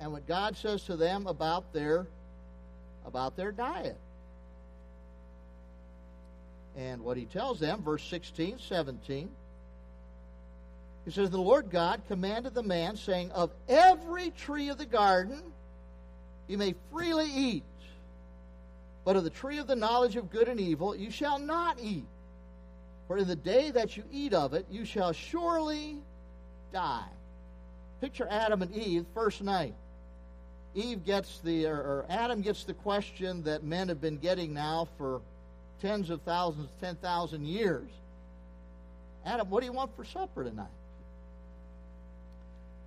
and 0.00 0.12
what 0.12 0.26
God 0.26 0.56
says 0.56 0.82
to 0.84 0.96
them 0.96 1.26
about 1.26 1.72
their 1.72 2.06
about 3.06 3.36
their 3.36 3.52
diet. 3.52 3.96
And 6.76 7.02
what 7.02 7.16
he 7.16 7.24
tells 7.24 7.58
them, 7.58 7.82
verse 7.82 8.04
16, 8.04 8.58
17, 8.60 9.28
he 11.04 11.10
says, 11.10 11.30
The 11.30 11.38
Lord 11.38 11.70
God 11.70 12.02
commanded 12.08 12.54
the 12.54 12.62
man, 12.62 12.96
saying, 12.96 13.32
Of 13.32 13.50
every 13.68 14.30
tree 14.30 14.68
of 14.68 14.78
the 14.78 14.86
garden 14.86 15.42
you 16.46 16.58
may 16.58 16.74
freely 16.92 17.26
eat, 17.26 17.64
but 19.04 19.16
of 19.16 19.24
the 19.24 19.30
tree 19.30 19.58
of 19.58 19.66
the 19.66 19.76
knowledge 19.76 20.16
of 20.16 20.30
good 20.30 20.48
and 20.48 20.60
evil 20.60 20.94
you 20.94 21.10
shall 21.10 21.38
not 21.38 21.78
eat. 21.80 22.06
For 23.08 23.18
in 23.18 23.26
the 23.26 23.36
day 23.36 23.70
that 23.70 23.96
you 23.96 24.04
eat 24.12 24.32
of 24.32 24.54
it, 24.54 24.66
you 24.70 24.84
shall 24.84 25.12
surely 25.12 25.98
die. 26.72 27.08
Picture 28.00 28.26
Adam 28.30 28.62
and 28.62 28.74
Eve, 28.74 29.04
first 29.14 29.42
night. 29.42 29.74
Eve 30.74 31.04
gets 31.04 31.40
the, 31.40 31.66
or, 31.66 32.06
Adam 32.08 32.40
gets 32.42 32.64
the 32.64 32.74
question 32.74 33.42
that 33.42 33.64
men 33.64 33.88
have 33.88 34.00
been 34.00 34.18
getting 34.18 34.54
now 34.54 34.88
for 34.96 35.20
tens 35.80 36.10
of 36.10 36.22
thousands, 36.22 36.68
10,000 36.80 37.44
years. 37.44 37.88
Adam, 39.24 39.50
what 39.50 39.60
do 39.60 39.66
you 39.66 39.72
want 39.72 39.94
for 39.96 40.04
supper 40.04 40.44
tonight? 40.44 40.66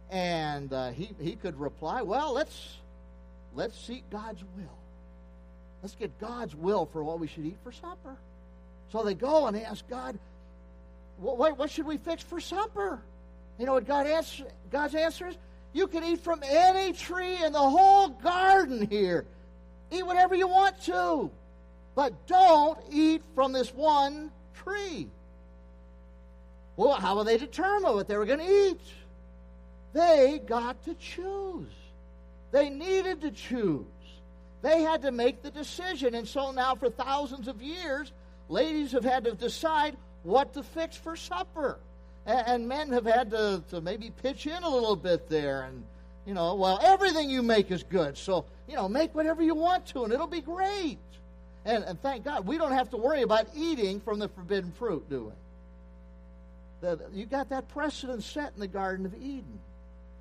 And 0.10 0.72
uh, 0.72 0.92
he, 0.92 1.10
he 1.20 1.36
could 1.36 1.60
reply, 1.60 2.02
well, 2.02 2.34
let's, 2.34 2.78
let's 3.56 3.78
seek 3.78 4.10
God's 4.10 4.42
will. 4.58 4.78
Let's 5.82 5.96
get 5.96 6.18
God's 6.20 6.56
will 6.56 6.86
for 6.86 7.04
what 7.04 7.20
we 7.20 7.28
should 7.28 7.46
eat 7.46 7.58
for 7.64 7.72
supper. 7.72 8.16
So 8.92 9.04
they 9.04 9.16
go 9.16 9.48
and 9.48 9.58
ask 9.58 9.88
God, 9.90 10.18
what, 11.18 11.58
what 11.58 11.70
should 11.70 11.86
we 11.86 11.98
fix 11.98 12.24
for 12.24 12.40
supper? 12.40 13.02
You 13.58 13.66
know 13.66 13.74
what 13.74 13.88
God 13.88 14.08
answer, 14.08 14.46
God's 14.72 14.96
answer 14.96 15.28
is? 15.28 15.38
You 15.74 15.88
can 15.88 16.04
eat 16.04 16.22
from 16.22 16.42
any 16.44 16.94
tree 16.94 17.44
in 17.44 17.52
the 17.52 17.60
whole 17.60 18.10
garden 18.10 18.88
here. 18.88 19.26
Eat 19.92 20.06
whatever 20.06 20.36
you 20.36 20.48
want 20.48 20.82
to. 20.84 21.32
But 21.96 22.28
don't 22.28 22.78
eat 22.92 23.22
from 23.36 23.54
this 23.54 23.74
one 23.74 24.32
tree. 24.64 25.08
Well, 26.76 26.94
how 26.94 27.16
will 27.16 27.24
they 27.24 27.38
determine 27.38 27.94
what 27.94 28.08
they 28.08 28.18
were 28.18 28.26
going 28.26 28.40
to 28.40 28.70
eat? 28.70 28.82
They 29.94 30.42
got 30.46 30.84
to 30.86 30.96
choose. 30.96 31.72
They 32.52 32.70
needed 32.70 33.22
to 33.22 33.32
choose. 33.32 33.86
They 34.64 34.82
had 34.82 35.04
to 35.04 35.12
make 35.12 35.44
the 35.44 35.52
decision. 35.52 36.16
And 36.16 36.28
so 36.28 36.52
now, 36.52 36.76
for 36.76 36.90
thousands 36.90 37.48
of 37.48 37.62
years, 37.62 38.12
ladies 38.50 38.92
have 38.94 39.04
had 39.04 39.26
to 39.26 39.34
decide 39.34 39.98
what 40.24 40.54
to 40.54 40.64
fix 40.64 40.96
for 40.96 41.16
supper. 41.16 41.78
And, 42.26 42.68
men 42.68 42.90
have 42.92 43.06
had 43.06 43.32
to, 43.32 43.64
to 43.70 43.82
maybe 43.82 44.12
pitch 44.22 44.48
in 44.48 44.64
a 44.64 44.70
little 44.70 44.96
bit 44.96 45.28
there. 45.28 45.64
And, 45.64 45.84
you 46.26 46.34
know, 46.34 46.56
well, 46.56 46.80
everything 46.82 47.30
you 47.30 47.44
make 47.44 47.70
is 47.70 47.84
good. 47.84 48.18
So, 48.18 48.46
you 48.68 48.76
know, 48.76 48.88
make 48.88 49.14
whatever 49.14 49.42
you 49.42 49.56
want 49.56 49.86
to, 49.88 50.04
and 50.04 50.14
it'll 50.14 50.28
be 50.28 50.42
great. 50.42 51.00
And, 51.66 51.84
and 51.84 52.02
thank 52.02 52.24
God, 52.24 52.46
we 52.46 52.58
don't 52.58 52.72
have 52.72 52.90
to 52.92 52.98
worry 52.98 53.22
about 53.22 53.48
eating 53.56 54.00
from 54.00 54.20
the 54.20 54.30
forbidden 54.30 54.72
fruit, 54.72 55.10
do 55.10 55.26
we? 55.26 55.32
The, 56.82 57.00
you 57.14 57.26
got 57.26 57.50
that 57.50 57.70
precedent 57.70 58.24
set 58.24 58.54
in 58.54 58.60
the 58.60 58.68
Garden 58.68 59.06
of 59.06 59.16
Eden. 59.16 59.60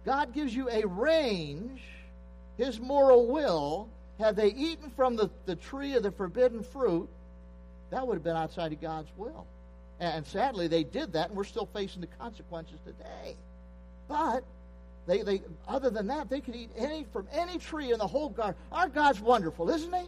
God 0.04 0.32
gives 0.32 0.54
you 0.54 0.68
a 0.71 0.87
range, 0.87 1.82
His 2.56 2.80
moral 2.80 3.26
will. 3.26 3.88
Had 4.18 4.37
they 4.37 4.49
eaten 4.49 4.90
from 4.90 5.16
the, 5.16 5.30
the 5.47 5.56
tree 5.56 5.94
of 5.94 6.02
the 6.02 6.12
forbidden 6.12 6.62
fruit, 6.62 7.09
that 7.90 8.06
would 8.06 8.14
have 8.14 8.25
been 8.25 8.37
outside 8.37 8.73
of 8.73 8.80
God's 8.80 9.11
will. 9.16 9.47
And 10.02 10.26
sadly, 10.26 10.66
they 10.66 10.82
did 10.82 11.12
that, 11.12 11.28
and 11.28 11.37
we're 11.37 11.44
still 11.44 11.66
facing 11.66 12.00
the 12.00 12.09
consequences 12.09 12.80
today. 12.85 13.37
But 14.09 14.42
they, 15.06 15.23
they, 15.23 15.42
other 15.68 15.90
than 15.90 16.09
that, 16.09 16.28
they 16.28 16.40
could 16.40 16.56
eat 16.56 16.71
any 16.76 17.06
from 17.12 17.28
any 17.32 17.56
tree 17.56 17.92
in 17.92 18.00
the 18.00 18.06
whole 18.09 18.28
garden. 18.28 18.56
Our 18.73 18.88
God's 18.88 19.21
wonderful, 19.21 19.71
isn't 19.71 19.94
He? 19.94 20.06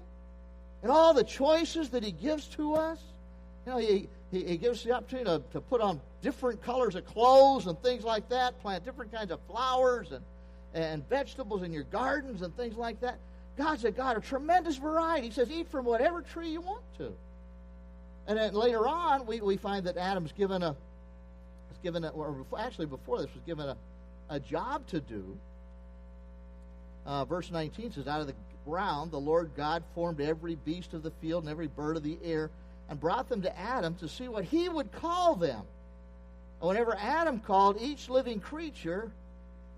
And 0.83 0.91
all 0.91 1.15
the 1.15 1.23
choices 1.23 1.91
that 1.91 2.03
He 2.03 2.11
gives 2.11 2.49
to 2.49 2.75
us. 2.75 2.99
You 3.67 3.73
know, 3.73 3.79
He, 3.79 4.09
he, 4.33 4.43
he 4.43 4.57
gives 4.57 4.83
the 4.83 4.91
opportunity 4.91 5.31
to, 5.31 5.43
to 5.53 5.61
put 5.61 5.81
on 5.81 6.01
different 6.23 6.61
colors 6.61 6.97
of 6.97 7.07
clothes 7.07 7.69
and 7.69 7.81
things 7.81 8.03
like 8.03 8.29
that, 8.31 8.61
plant 8.63 8.85
different 8.85 9.13
kinds 9.13 9.31
of 9.31 9.39
flowers 9.49 10.11
and, 10.11 10.25
and 10.75 11.09
vegetables 11.09 11.63
in 11.63 11.73
your 11.73 11.85
gardens 11.85 12.43
and 12.43 12.57
things 12.57 12.77
like 12.77 13.01
that. 13.01 13.17
God's 13.57 13.85
a 13.85 13.93
God 13.93 14.17
of 14.17 14.27
tremendous 14.27 14.77
variety. 14.77 15.29
He 15.29 15.33
says, 15.33 15.53
eat 15.53 15.69
from 15.69 15.85
whatever 15.85 16.21
tree 16.21 16.49
you 16.49 16.63
want 16.63 16.83
to. 16.99 17.13
And 18.26 18.38
then 18.38 18.54
later 18.54 18.87
on, 18.87 19.26
we, 19.26 19.40
we 19.40 19.57
find 19.57 19.87
that 19.87 19.97
Adam's 19.97 20.33
given 20.33 20.62
a, 20.62 20.71
was 20.71 21.78
given 21.83 22.04
a, 22.04 22.09
or 22.09 22.45
actually 22.59 22.87
before 22.87 23.19
this, 23.19 23.28
was 23.35 23.43
given 23.45 23.69
a, 23.69 23.76
a 24.31 24.40
job 24.40 24.87
to 24.88 25.00
do. 25.00 25.37
Uh, 27.04 27.25
verse 27.26 27.50
19 27.50 27.93
says, 27.93 28.07
Out 28.07 28.21
of 28.21 28.26
the 28.26 28.35
ground 28.64 29.11
the 29.11 29.21
Lord 29.21 29.50
God 29.57 29.83
formed 29.95 30.21
every 30.21 30.54
beast 30.54 30.95
of 30.95 31.02
the 31.02 31.11
field 31.21 31.45
and 31.45 31.50
every 31.50 31.66
bird 31.66 31.97
of 31.97 32.02
the 32.02 32.19
air 32.25 32.50
and 32.88 32.99
brought 32.99 33.28
them 33.28 33.43
to 33.43 33.59
Adam 33.59 33.95
to 33.97 34.09
see 34.09 34.28
what 34.28 34.45
he 34.45 34.69
would 34.69 34.90
call 34.93 35.35
them. 35.37 35.62
And 36.61 36.69
whenever 36.69 36.97
Adam 36.97 37.40
called 37.40 37.78
each 37.81 38.09
living 38.09 38.40
creature, 38.40 39.11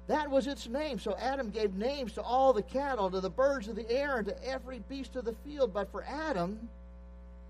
that 0.06 0.30
was 0.30 0.46
its 0.46 0.68
name. 0.68 0.98
So 0.98 1.16
Adam 1.16 1.50
gave 1.50 1.74
names 1.74 2.12
to 2.12 2.22
all 2.22 2.52
the 2.52 2.62
cattle, 2.62 3.10
to 3.10 3.20
the 3.20 3.30
birds 3.30 3.66
of 3.66 3.74
the 3.74 3.90
air, 3.90 4.18
and 4.18 4.26
to 4.26 4.44
every 4.48 4.80
beast 4.88 5.16
of 5.16 5.24
the 5.24 5.34
field. 5.44 5.72
But 5.74 5.90
for 5.90 6.04
Adam, 6.04 6.68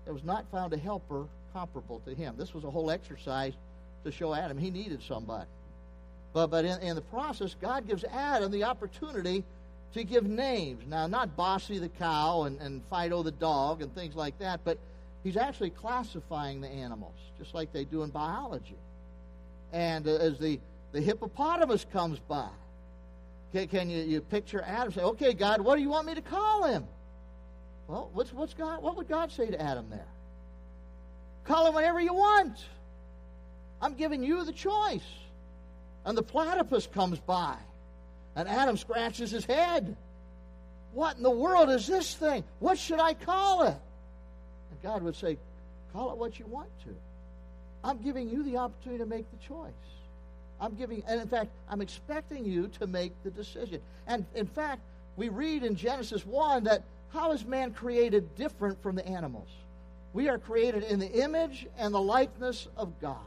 there 0.07 0.13
was 0.13 0.23
not 0.23 0.45
found 0.53 0.71
a 0.71 0.77
helper 0.77 1.25
comparable 1.51 1.99
to 2.05 2.15
him. 2.15 2.35
This 2.37 2.53
was 2.53 2.63
a 2.63 2.71
whole 2.71 2.91
exercise 2.91 3.51
to 4.05 4.11
show 4.11 4.33
Adam 4.33 4.57
he 4.57 4.71
needed 4.71 5.03
somebody. 5.03 5.49
But, 6.31 6.47
but 6.47 6.63
in, 6.63 6.79
in 6.79 6.95
the 6.95 7.01
process, 7.01 7.57
God 7.61 7.85
gives 7.85 8.05
Adam 8.05 8.49
the 8.49 8.63
opportunity 8.63 9.43
to 9.93 10.03
give 10.05 10.23
names. 10.23 10.85
Now, 10.87 11.07
not 11.07 11.35
Bossy 11.35 11.77
the 11.77 11.89
cow 11.89 12.43
and, 12.43 12.57
and 12.61 12.81
Fido 12.89 13.21
the 13.21 13.31
dog 13.31 13.81
and 13.81 13.93
things 13.93 14.15
like 14.15 14.39
that, 14.39 14.61
but 14.63 14.77
he's 15.25 15.35
actually 15.35 15.71
classifying 15.71 16.61
the 16.61 16.69
animals, 16.69 17.15
just 17.37 17.53
like 17.53 17.73
they 17.73 17.83
do 17.83 18.03
in 18.03 18.09
biology. 18.09 18.77
And 19.73 20.07
uh, 20.07 20.11
as 20.11 20.39
the, 20.39 20.57
the 20.93 21.01
hippopotamus 21.01 21.85
comes 21.91 22.19
by, 22.29 22.47
can, 23.51 23.67
can 23.67 23.89
you, 23.89 24.03
you 24.03 24.21
picture 24.21 24.63
Adam 24.65 24.93
say, 24.93 25.01
okay, 25.01 25.33
God, 25.33 25.59
what 25.59 25.75
do 25.75 25.81
you 25.81 25.89
want 25.89 26.07
me 26.07 26.15
to 26.15 26.21
call 26.21 26.63
him? 26.63 26.87
Well, 27.87 28.09
what's, 28.13 28.33
what's 28.33 28.53
God, 28.53 28.83
what 28.83 28.97
would 28.97 29.07
God 29.07 29.31
say 29.31 29.47
to 29.47 29.61
Adam 29.61 29.89
there? 29.89 30.05
Call 31.45 31.67
him 31.67 31.73
whatever 31.73 32.01
you 32.01 32.13
want. 32.13 32.57
I'm 33.81 33.93
giving 33.93 34.23
you 34.23 34.43
the 34.43 34.51
choice. 34.51 35.07
And 36.05 36.17
the 36.17 36.23
platypus 36.23 36.87
comes 36.87 37.19
by, 37.19 37.55
and 38.35 38.47
Adam 38.47 38.77
scratches 38.77 39.31
his 39.31 39.43
head. 39.43 39.95
What 40.93 41.17
in 41.17 41.23
the 41.23 41.29
world 41.29 41.69
is 41.69 41.85
this 41.85 42.13
thing? 42.13 42.43
What 42.59 42.77
should 42.77 42.99
I 42.99 43.13
call 43.13 43.63
it? 43.63 43.77
And 44.71 44.81
God 44.81 45.03
would 45.03 45.15
say, 45.15 45.37
Call 45.93 46.11
it 46.11 46.17
what 46.17 46.37
you 46.37 46.45
want 46.45 46.69
to. 46.85 46.95
I'm 47.83 47.97
giving 48.03 48.29
you 48.29 48.43
the 48.43 48.57
opportunity 48.57 49.03
to 49.03 49.09
make 49.09 49.25
the 49.31 49.47
choice. 49.47 49.71
I'm 50.59 50.75
giving, 50.75 51.03
and 51.07 51.21
in 51.21 51.27
fact, 51.27 51.49
I'm 51.69 51.81
expecting 51.81 52.45
you 52.45 52.69
to 52.79 52.87
make 52.87 53.11
the 53.23 53.31
decision. 53.31 53.81
And 54.07 54.25
in 54.35 54.47
fact, 54.47 54.81
we 55.15 55.29
read 55.29 55.63
in 55.63 55.75
Genesis 55.75 56.25
1 56.25 56.65
that 56.65 56.83
how 57.09 57.31
is 57.31 57.45
man 57.45 57.71
created 57.71 58.35
different 58.35 58.81
from 58.81 58.95
the 58.95 59.07
animals? 59.07 59.49
We 60.13 60.29
are 60.29 60.37
created 60.37 60.83
in 60.83 60.99
the 60.99 61.11
image 61.23 61.67
and 61.77 61.93
the 61.93 62.01
likeness 62.01 62.67
of 62.75 62.99
God. 62.99 63.17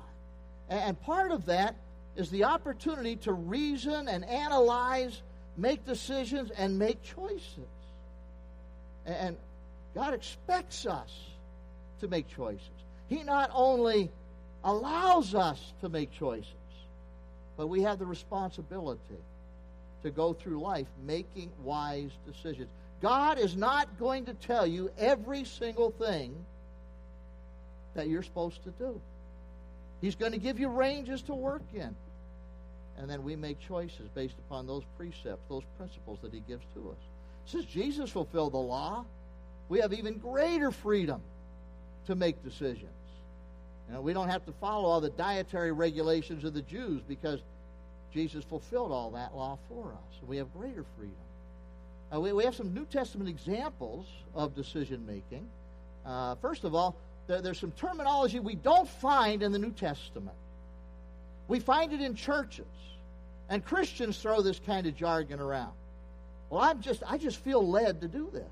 And 0.69 1.01
part 1.03 1.33
of 1.33 1.47
that 1.47 1.75
is 2.17 2.31
the 2.31 2.45
opportunity 2.45 3.17
to 3.17 3.33
reason 3.33 4.09
and 4.09 4.25
analyze, 4.25 5.23
make 5.57 5.85
decisions, 5.85 6.51
and 6.51 6.79
make 6.79 7.03
choices. 7.03 7.59
And 9.07 9.37
God 9.95 10.15
expects 10.15 10.87
us 10.87 11.11
to 12.01 12.09
make 12.09 12.29
choices. 12.29 12.69
He 13.09 13.23
not 13.23 13.51
only 13.53 14.11
allows 14.63 15.35
us 15.35 15.73
to 15.81 15.89
make 15.89 16.13
choices, 16.13 16.55
but 17.57 17.67
we 17.67 17.83
have 17.83 17.99
the 17.99 18.07
responsibility 18.07 19.01
to 20.03 20.11
go 20.11 20.33
through 20.33 20.61
life 20.61 20.87
making 21.05 21.51
wise 21.63 22.11
decisions. 22.27 22.69
God 23.01 23.39
is 23.39 23.57
not 23.57 23.99
going 23.99 24.27
to 24.27 24.35
tell 24.35 24.67
you 24.67 24.91
every 24.99 25.45
single 25.45 25.91
thing 25.91 26.35
that 27.95 28.09
you're 28.09 28.23
supposed 28.23 28.63
to 28.65 28.71
do. 28.71 29.01
He's 30.01 30.15
going 30.15 30.33
to 30.33 30.39
give 30.39 30.59
you 30.59 30.69
ranges 30.69 31.23
to 31.23 31.35
work 31.35 31.63
in. 31.75 31.95
And 32.99 33.09
then 33.09 33.25
we 33.25 33.37
make 33.37 33.59
choices 33.61 34.09
based 34.15 34.37
upon 34.47 34.67
those 34.67 34.83
precepts, 34.99 35.43
those 35.49 35.63
principles 35.79 36.19
that 36.23 36.33
he 36.33 36.41
gives 36.41 36.65
to 36.75 36.91
us. 36.91 36.99
Since 37.47 37.65
Jesus 37.67 38.11
fulfilled 38.11 38.53
the 38.53 38.59
law, 38.59 39.05
we 39.69 39.81
have 39.81 39.93
even 39.93 40.19
greater 40.19 40.71
freedom 40.71 41.23
to 42.07 42.15
make 42.15 42.43
decisions. 42.45 42.91
You 43.89 43.95
know, 43.95 44.01
we 44.03 44.13
don't 44.13 44.29
have 44.29 44.45
to 44.47 44.53
follow 44.53 44.89
all 44.89 45.01
the 45.01 45.11
dietary 45.11 45.73
regulations 45.73 46.45
of 46.45 46.55
the 46.55 46.63
Jews 46.63 47.03
because 47.09 47.41
Jesus 48.13 48.45
fulfilled 48.45 48.93
all 48.93 49.11
that 49.13 49.35
law 49.35 49.59
for 49.69 49.87
us. 49.87 50.21
We 50.27 50.37
have 50.37 50.53
greater 50.53 50.85
freedom. 50.97 51.17
Uh, 52.13 52.21
we, 52.21 52.33
we 52.33 52.45
have 52.45 52.55
some 52.55 52.75
New 52.75 52.85
Testament 52.87 53.29
examples 53.29 54.07
of 54.35 54.55
decision 54.55 55.07
making. 55.07 55.47
Uh, 56.05 56.35
first 56.37 56.65
of 56.65 56.75
all, 56.75 56.97
there, 57.27 57.41
there's 57.41 57.61
some 57.61 57.73
terminology 57.73 58.41
we 58.41 58.57
don't 58.57 58.89
find 58.89 59.43
in 59.43 59.53
the 59.53 59.59
New 59.59 59.71
Testament. 59.71 60.37
We 61.49 61.61
find 61.61 61.93
it 61.93 62.01
in 62.01 62.15
churches, 62.15 62.67
and 63.49 63.65
Christians 63.65 64.19
throw 64.19 64.41
this 64.41 64.61
kind 64.65 64.87
of 64.87 64.97
jargon 64.97 65.41
around. 65.41 65.73
Well, 66.49 66.61
I'm 66.61 66.81
just 66.81 67.03
I 67.07 67.17
just 67.17 67.39
feel 67.39 67.67
led 67.67 68.01
to 68.01 68.09
do 68.09 68.29
this. 68.33 68.45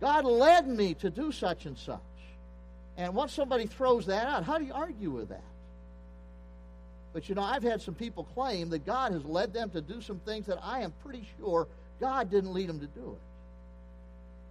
God 0.00 0.24
led 0.24 0.66
me 0.66 0.94
to 0.94 1.10
do 1.10 1.30
such 1.30 1.66
and 1.66 1.76
such. 1.76 2.00
And 2.96 3.14
once 3.14 3.32
somebody 3.32 3.66
throws 3.66 4.06
that 4.06 4.26
out, 4.26 4.44
how 4.44 4.58
do 4.58 4.64
you 4.64 4.72
argue 4.72 5.10
with 5.10 5.28
that? 5.28 5.44
But 7.12 7.28
you 7.28 7.34
know, 7.34 7.42
I've 7.42 7.62
had 7.62 7.82
some 7.82 7.94
people 7.94 8.24
claim 8.34 8.70
that 8.70 8.86
God 8.86 9.12
has 9.12 9.24
led 9.24 9.52
them 9.52 9.70
to 9.70 9.80
do 9.80 10.00
some 10.00 10.18
things 10.20 10.46
that 10.46 10.58
I 10.62 10.80
am 10.80 10.92
pretty 11.04 11.26
sure 11.38 11.66
God 12.00 12.30
didn't 12.30 12.52
lead 12.52 12.68
them 12.68 12.80
to 12.80 12.86
do 12.86 13.12
it. 13.12 13.20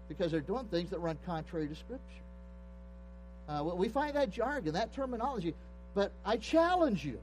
Because 0.08 0.32
they're 0.32 0.42
doing 0.42 0.66
things 0.66 0.90
that 0.92 1.00
run 1.00 1.18
contrary 1.26 1.68
to 1.68 1.76
Scripture. 1.76 2.04
Uh, 3.48 3.64
we 3.64 3.90
find 3.90 4.16
that 4.16 4.32
jargon, 4.32 4.74
that 4.74 4.94
terminology. 4.94 5.56
But 5.96 6.12
I 6.24 6.38
challenge 6.38 7.04
you. 7.04 7.20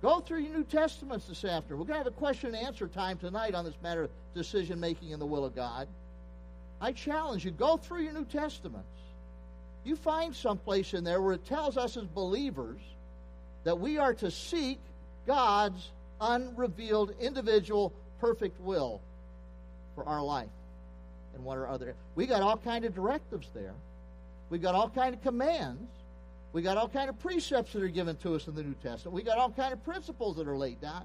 Go 0.00 0.20
through 0.20 0.40
your 0.40 0.56
New 0.56 0.64
Testaments 0.64 1.26
this 1.26 1.44
afternoon. 1.44 1.80
We're 1.80 1.86
going 1.86 1.98
to 1.98 2.04
have 2.04 2.12
a 2.12 2.16
question 2.16 2.54
and 2.54 2.64
answer 2.64 2.86
time 2.86 3.18
tonight 3.18 3.54
on 3.54 3.64
this 3.64 3.74
matter 3.82 4.04
of 4.04 4.10
decision 4.34 4.78
making 4.78 5.10
in 5.10 5.18
the 5.18 5.26
will 5.26 5.44
of 5.44 5.54
God. 5.54 5.88
I 6.80 6.92
challenge 6.92 7.44
you. 7.44 7.50
Go 7.50 7.76
through 7.76 8.02
your 8.02 8.12
New 8.12 8.26
Testaments. 8.26 8.86
You 9.84 9.96
find 9.96 10.34
someplace 10.34 10.94
in 10.94 11.04
there 11.04 11.20
where 11.20 11.34
it 11.34 11.44
tells 11.46 11.76
us 11.76 11.96
as 11.96 12.04
believers 12.04 12.80
that 13.64 13.78
we 13.78 13.98
are 13.98 14.14
to 14.14 14.30
seek 14.30 14.78
God's 15.26 15.90
unrevealed 16.20 17.14
individual 17.20 17.92
perfect 18.20 18.60
will 18.60 19.00
for 19.94 20.04
our 20.04 20.22
life 20.22 20.48
and 21.34 21.44
what 21.44 21.58
are 21.58 21.68
other 21.68 21.94
we 22.14 22.26
got 22.26 22.42
all 22.42 22.56
kind 22.56 22.84
of 22.84 22.94
directives 22.94 23.48
there. 23.54 23.74
We 24.50 24.58
got 24.58 24.74
all 24.74 24.88
kind 24.88 25.14
of 25.14 25.22
commands. 25.22 25.90
We 26.52 26.62
got 26.62 26.76
all 26.76 26.88
kind 26.88 27.08
of 27.08 27.18
precepts 27.18 27.72
that 27.72 27.82
are 27.82 27.88
given 27.88 28.16
to 28.18 28.34
us 28.34 28.46
in 28.46 28.54
the 28.54 28.62
new 28.62 28.74
testament. 28.82 29.14
We 29.14 29.22
got 29.22 29.38
all 29.38 29.50
kind 29.50 29.72
of 29.72 29.84
principles 29.84 30.36
that 30.36 30.46
are 30.46 30.56
laid 30.56 30.80
down. 30.80 31.04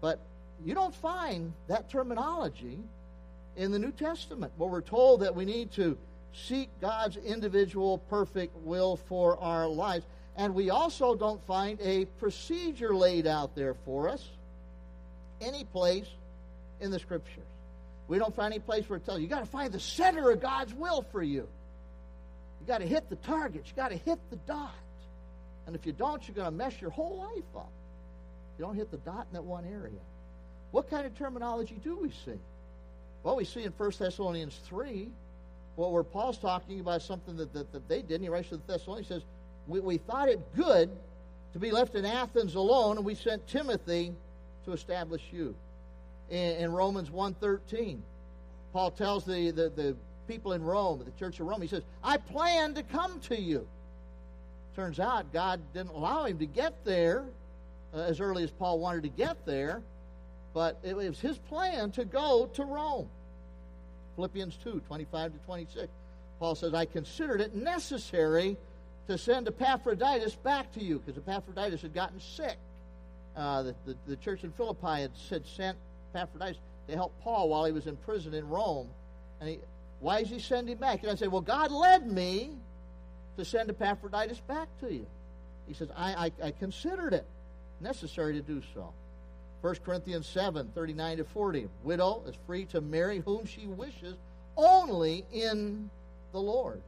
But 0.00 0.18
you 0.64 0.74
don't 0.74 0.94
find 0.94 1.52
that 1.68 1.88
terminology 1.88 2.78
in 3.56 3.70
the 3.70 3.78
new 3.78 3.92
testament. 3.92 4.52
Where 4.56 4.68
we're 4.68 4.80
told 4.80 5.20
that 5.20 5.34
we 5.34 5.44
need 5.44 5.70
to 5.72 5.96
seek 6.32 6.68
god's 6.80 7.16
individual 7.18 7.98
perfect 8.10 8.56
will 8.64 8.96
for 8.96 9.38
our 9.38 9.68
lives. 9.68 10.04
And 10.36 10.54
we 10.54 10.70
also 10.70 11.14
don't 11.14 11.44
find 11.46 11.78
a 11.80 12.06
procedure 12.18 12.94
laid 12.94 13.26
out 13.26 13.54
there 13.54 13.74
for 13.84 14.08
us 14.08 14.28
any 15.40 15.64
place 15.64 16.06
in 16.80 16.90
the 16.90 16.98
scriptures 16.98 17.49
we 18.10 18.18
don't 18.18 18.34
find 18.34 18.52
any 18.52 18.60
place 18.60 18.88
where 18.88 18.96
it 18.96 19.06
tells 19.06 19.20
you, 19.20 19.22
you 19.22 19.30
got 19.30 19.38
to 19.38 19.46
find 19.46 19.72
the 19.72 19.78
center 19.78 20.32
of 20.32 20.40
God's 20.40 20.74
will 20.74 21.06
for 21.12 21.22
you. 21.22 21.46
You 22.60 22.66
got 22.66 22.78
to 22.78 22.86
hit 22.86 23.08
the 23.08 23.14
target. 23.14 23.62
You 23.68 23.72
got 23.76 23.92
to 23.92 23.96
hit 23.96 24.18
the 24.30 24.36
dot. 24.48 24.74
And 25.66 25.76
if 25.76 25.86
you 25.86 25.92
don't, 25.92 26.26
you're 26.26 26.34
going 26.34 26.48
to 26.48 26.50
mess 26.50 26.80
your 26.80 26.90
whole 26.90 27.18
life 27.18 27.44
up. 27.56 27.70
You 28.58 28.64
don't 28.64 28.74
hit 28.74 28.90
the 28.90 28.96
dot 28.96 29.28
in 29.30 29.34
that 29.34 29.44
one 29.44 29.64
area. 29.64 30.00
What 30.72 30.90
kind 30.90 31.06
of 31.06 31.16
terminology 31.16 31.78
do 31.84 31.96
we 31.96 32.10
see? 32.10 32.40
Well, 33.22 33.36
we 33.36 33.44
see 33.44 33.62
in 33.62 33.70
1 33.70 33.92
Thessalonians 33.96 34.58
3, 34.66 35.08
well, 35.76 35.92
where 35.92 36.02
Paul's 36.02 36.38
talking 36.38 36.80
about 36.80 37.02
something 37.02 37.36
that, 37.36 37.52
that, 37.52 37.72
that 37.72 37.88
they 37.88 38.02
did, 38.02 38.14
and 38.14 38.24
he 38.24 38.28
writes 38.28 38.48
to 38.48 38.56
the 38.56 38.72
Thessalonians, 38.72 39.06
he 39.06 39.14
says, 39.14 39.22
we, 39.68 39.78
we 39.78 39.98
thought 39.98 40.28
it 40.28 40.40
good 40.56 40.90
to 41.52 41.60
be 41.60 41.70
left 41.70 41.94
in 41.94 42.04
Athens 42.04 42.56
alone, 42.56 42.96
and 42.96 43.06
we 43.06 43.14
sent 43.14 43.46
Timothy 43.46 44.12
to 44.64 44.72
establish 44.72 45.22
you 45.30 45.54
in, 46.30 46.56
in 46.56 46.72
Romans 46.72 47.10
1.13. 47.10 47.98
Paul 48.72 48.90
tells 48.90 49.24
the, 49.24 49.50
the, 49.50 49.70
the 49.70 49.96
people 50.28 50.52
in 50.52 50.62
Rome, 50.62 51.02
the 51.04 51.10
church 51.18 51.40
of 51.40 51.46
Rome, 51.46 51.60
he 51.60 51.68
says, 51.68 51.82
I 52.02 52.16
plan 52.16 52.74
to 52.74 52.82
come 52.82 53.18
to 53.20 53.40
you. 53.40 53.66
Turns 54.76 55.00
out 55.00 55.32
God 55.32 55.60
didn't 55.74 55.90
allow 55.90 56.24
him 56.24 56.38
to 56.38 56.46
get 56.46 56.84
there 56.84 57.24
uh, 57.92 57.98
as 57.98 58.20
early 58.20 58.44
as 58.44 58.50
Paul 58.50 58.78
wanted 58.78 59.02
to 59.02 59.08
get 59.08 59.44
there, 59.44 59.82
but 60.54 60.78
it 60.84 60.96
was 60.96 61.18
his 61.20 61.38
plan 61.38 61.90
to 61.92 62.04
go 62.04 62.48
to 62.54 62.64
Rome. 62.64 63.08
Philippians 64.14 64.56
2 64.62 64.80
25 64.86 65.32
to 65.32 65.38
26. 65.40 65.88
Paul 66.38 66.54
says, 66.54 66.72
I 66.72 66.84
considered 66.84 67.40
it 67.40 67.54
necessary 67.54 68.56
to 69.08 69.18
send 69.18 69.48
Epaphroditus 69.48 70.36
back 70.36 70.72
to 70.74 70.82
you 70.82 71.00
because 71.00 71.18
Epaphroditus 71.18 71.82
had 71.82 71.92
gotten 71.92 72.20
sick. 72.20 72.56
Uh, 73.36 73.62
the, 73.62 73.74
the, 73.86 73.96
the, 74.06 74.16
church 74.16 74.44
in 74.44 74.50
Philippi 74.52 75.02
had, 75.02 75.10
had 75.28 75.46
sent 75.46 75.76
Epaphroditus 76.14 76.60
to 76.88 76.94
help 76.94 77.12
Paul 77.22 77.48
while 77.48 77.64
he 77.64 77.72
was 77.72 77.86
in 77.86 77.96
prison 77.96 78.34
in 78.34 78.48
Rome. 78.48 78.88
And 79.40 79.48
he, 79.48 79.58
why 80.00 80.20
is 80.20 80.30
he 80.30 80.38
sending 80.38 80.76
back? 80.76 81.02
And 81.02 81.10
I 81.10 81.14
say, 81.14 81.28
well, 81.28 81.40
God 81.40 81.70
led 81.70 82.10
me 82.10 82.50
to 83.36 83.44
send 83.44 83.70
Epaphroditus 83.70 84.40
back 84.40 84.68
to 84.80 84.92
you. 84.92 85.06
He 85.66 85.74
says, 85.74 85.88
I, 85.96 86.32
I, 86.42 86.46
I 86.48 86.50
considered 86.52 87.14
it 87.14 87.26
necessary 87.80 88.34
to 88.34 88.42
do 88.42 88.62
so. 88.74 88.92
1 89.60 89.76
Corinthians 89.84 90.26
7, 90.26 90.70
39 90.74 91.18
to 91.18 91.24
40. 91.24 91.68
Widow 91.84 92.22
is 92.26 92.34
free 92.46 92.64
to 92.66 92.80
marry 92.80 93.18
whom 93.18 93.44
she 93.44 93.66
wishes 93.66 94.16
only 94.56 95.24
in 95.32 95.90
the 96.32 96.40
Lord. 96.40 96.80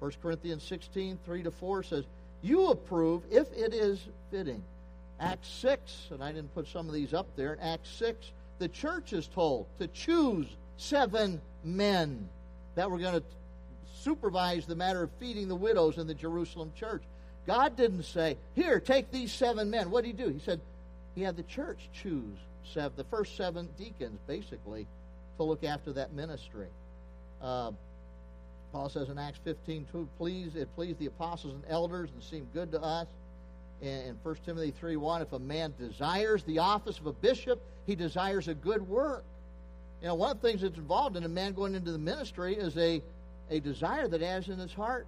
1 0.00 0.12
Corinthians 0.22 0.62
16, 0.62 1.18
3 1.24 1.42
to 1.42 1.50
4 1.50 1.82
says, 1.82 2.04
You 2.42 2.68
approve 2.68 3.22
if 3.30 3.52
it 3.52 3.74
is 3.74 4.00
fitting. 4.30 4.62
Acts 5.20 5.48
6, 5.48 6.08
and 6.12 6.24
I 6.24 6.32
didn't 6.32 6.54
put 6.54 6.66
some 6.66 6.88
of 6.88 6.94
these 6.94 7.12
up 7.12 7.26
there, 7.36 7.52
in 7.52 7.60
Acts 7.60 7.90
6, 7.90 8.32
the 8.58 8.68
church 8.68 9.12
is 9.12 9.26
told 9.28 9.66
to 9.78 9.86
choose 9.88 10.46
seven 10.78 11.40
men 11.62 12.28
that 12.74 12.90
were 12.90 12.98
going 12.98 13.20
to 13.20 13.22
supervise 14.00 14.64
the 14.66 14.74
matter 14.74 15.02
of 15.02 15.10
feeding 15.20 15.46
the 15.48 15.56
widows 15.56 15.98
in 15.98 16.06
the 16.06 16.14
Jerusalem 16.14 16.72
church. 16.74 17.02
God 17.46 17.76
didn't 17.76 18.04
say, 18.04 18.38
Here, 18.54 18.80
take 18.80 19.10
these 19.10 19.32
seven 19.32 19.70
men. 19.70 19.90
What 19.90 20.04
did 20.04 20.16
he 20.16 20.24
do? 20.24 20.30
He 20.30 20.38
said, 20.38 20.60
He 21.14 21.22
had 21.22 21.36
the 21.36 21.42
church 21.42 21.90
choose 21.92 22.38
seven, 22.72 22.92
the 22.96 23.04
first 23.04 23.36
seven 23.36 23.68
deacons, 23.76 24.18
basically, 24.26 24.86
to 25.36 25.42
look 25.42 25.64
after 25.64 25.92
that 25.94 26.12
ministry. 26.14 26.68
Uh, 27.42 27.72
Paul 28.72 28.88
says 28.88 29.08
in 29.08 29.18
Acts 29.18 29.40
15, 29.44 29.86
please, 30.16 30.54
it 30.54 30.74
pleased 30.76 30.98
the 30.98 31.06
apostles 31.06 31.54
and 31.54 31.64
elders 31.68 32.10
and 32.14 32.22
seemed 32.22 32.46
good 32.54 32.70
to 32.72 32.80
us 32.80 33.08
in 33.82 34.18
1 34.22 34.36
Timothy 34.44 34.70
3 34.70 34.96
1, 34.96 35.22
if 35.22 35.32
a 35.32 35.38
man 35.38 35.74
desires 35.78 36.42
the 36.44 36.58
office 36.58 36.98
of 36.98 37.06
a 37.06 37.12
bishop, 37.12 37.60
he 37.86 37.94
desires 37.94 38.48
a 38.48 38.54
good 38.54 38.86
work. 38.86 39.24
You 40.02 40.08
know, 40.08 40.14
one 40.14 40.30
of 40.30 40.40
the 40.40 40.48
things 40.48 40.62
that's 40.62 40.76
involved 40.76 41.16
in 41.16 41.24
a 41.24 41.28
man 41.28 41.52
going 41.52 41.74
into 41.74 41.92
the 41.92 41.98
ministry 41.98 42.54
is 42.54 42.76
a, 42.76 43.02
a 43.50 43.60
desire 43.60 44.08
that 44.08 44.20
has 44.20 44.48
in 44.48 44.58
his 44.58 44.72
heart 44.72 45.06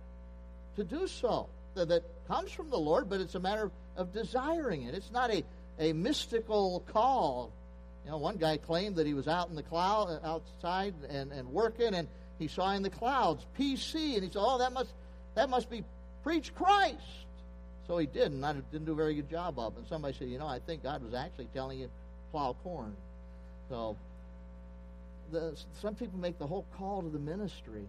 to 0.77 0.85
do 0.85 1.07
so. 1.07 1.49
That, 1.75 1.89
that 1.89 2.03
comes 2.29 2.53
from 2.53 2.69
the 2.69 2.79
Lord, 2.79 3.09
but 3.09 3.21
it's 3.21 3.35
a 3.35 3.41
matter 3.41 3.65
of, 3.65 3.71
of 3.97 4.13
desiring 4.13 4.83
it. 4.83 4.95
It's 4.95 5.11
not 5.11 5.31
a, 5.31 5.43
a 5.79 5.95
mystical 5.95 6.83
call. 6.93 7.51
You 8.05 8.11
know, 8.11 8.19
one 8.19 8.37
guy 8.37 8.59
claimed 8.59 8.97
that 8.97 9.07
he 9.07 9.15
was 9.15 9.29
out 9.29 9.49
in 9.49 9.57
the 9.57 9.63
cloud, 9.63 10.21
uh, 10.23 10.27
outside 10.27 10.95
and, 11.09 11.33
and 11.33 11.49
working, 11.49 11.95
and 11.95 12.09
he 12.39 12.49
saw 12.49 12.73
in 12.73 12.83
the 12.83 12.91
clouds 12.91 13.47
PC, 13.59 14.15
and 14.15 14.25
he 14.25 14.31
said, 14.31 14.43
"Oh, 14.43 14.59
that 14.59 14.73
must 14.73 14.93
that 15.35 15.49
must 15.49 15.71
be 15.71 15.85
preach 16.23 16.55
Christ." 16.55 16.99
So 17.93 17.99
he 17.99 18.07
did, 18.07 18.33
and 18.33 18.43
I 18.43 18.55
didn't 18.55 18.87
do 18.87 18.93
a 18.93 18.95
very 18.95 19.15
good 19.15 19.29
job 19.29 19.59
of 19.59 19.75
it. 19.75 19.81
And 19.81 19.87
somebody 19.87 20.17
said, 20.19 20.29
you 20.29 20.39
know, 20.39 20.47
I 20.47 20.61
think 20.61 20.83
God 20.83 21.05
was 21.05 21.13
actually 21.13 21.49
telling 21.53 21.79
you 21.79 21.91
plow 22.31 22.57
corn. 22.65 22.97
So 23.69 23.99
the, 25.31 25.55
some 25.83 25.95
people 25.95 26.19
make 26.19 26.39
the 26.39 26.47
whole 26.47 26.65
call 26.79 27.03
to 27.03 27.11
the 27.11 27.19
ministry 27.19 27.83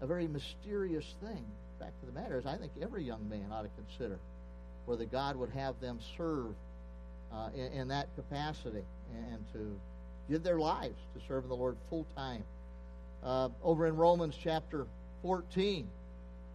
a 0.00 0.06
very 0.06 0.28
mysterious 0.28 1.12
thing. 1.20 1.44
Fact 1.80 1.92
of 2.04 2.14
the 2.14 2.20
matter 2.20 2.38
is, 2.38 2.46
I 2.46 2.56
think 2.56 2.70
every 2.80 3.02
young 3.02 3.28
man 3.28 3.46
ought 3.50 3.62
to 3.62 3.70
consider 3.84 4.20
whether 4.86 5.04
God 5.04 5.34
would 5.34 5.50
have 5.50 5.80
them 5.80 5.98
serve 6.16 6.54
uh, 7.32 7.48
in, 7.52 7.72
in, 7.72 7.88
that 7.88 8.06
capacity 8.14 8.84
and 9.32 9.44
to 9.54 9.76
give 10.30 10.44
their 10.44 10.60
lives 10.60 11.00
to 11.16 11.26
serve 11.26 11.48
the 11.48 11.56
Lord 11.56 11.74
full 11.90 12.06
time. 12.14 12.44
Uh, 13.24 13.48
over 13.64 13.88
in 13.88 13.96
Romans 13.96 14.36
chapter 14.40 14.86
14, 15.22 15.88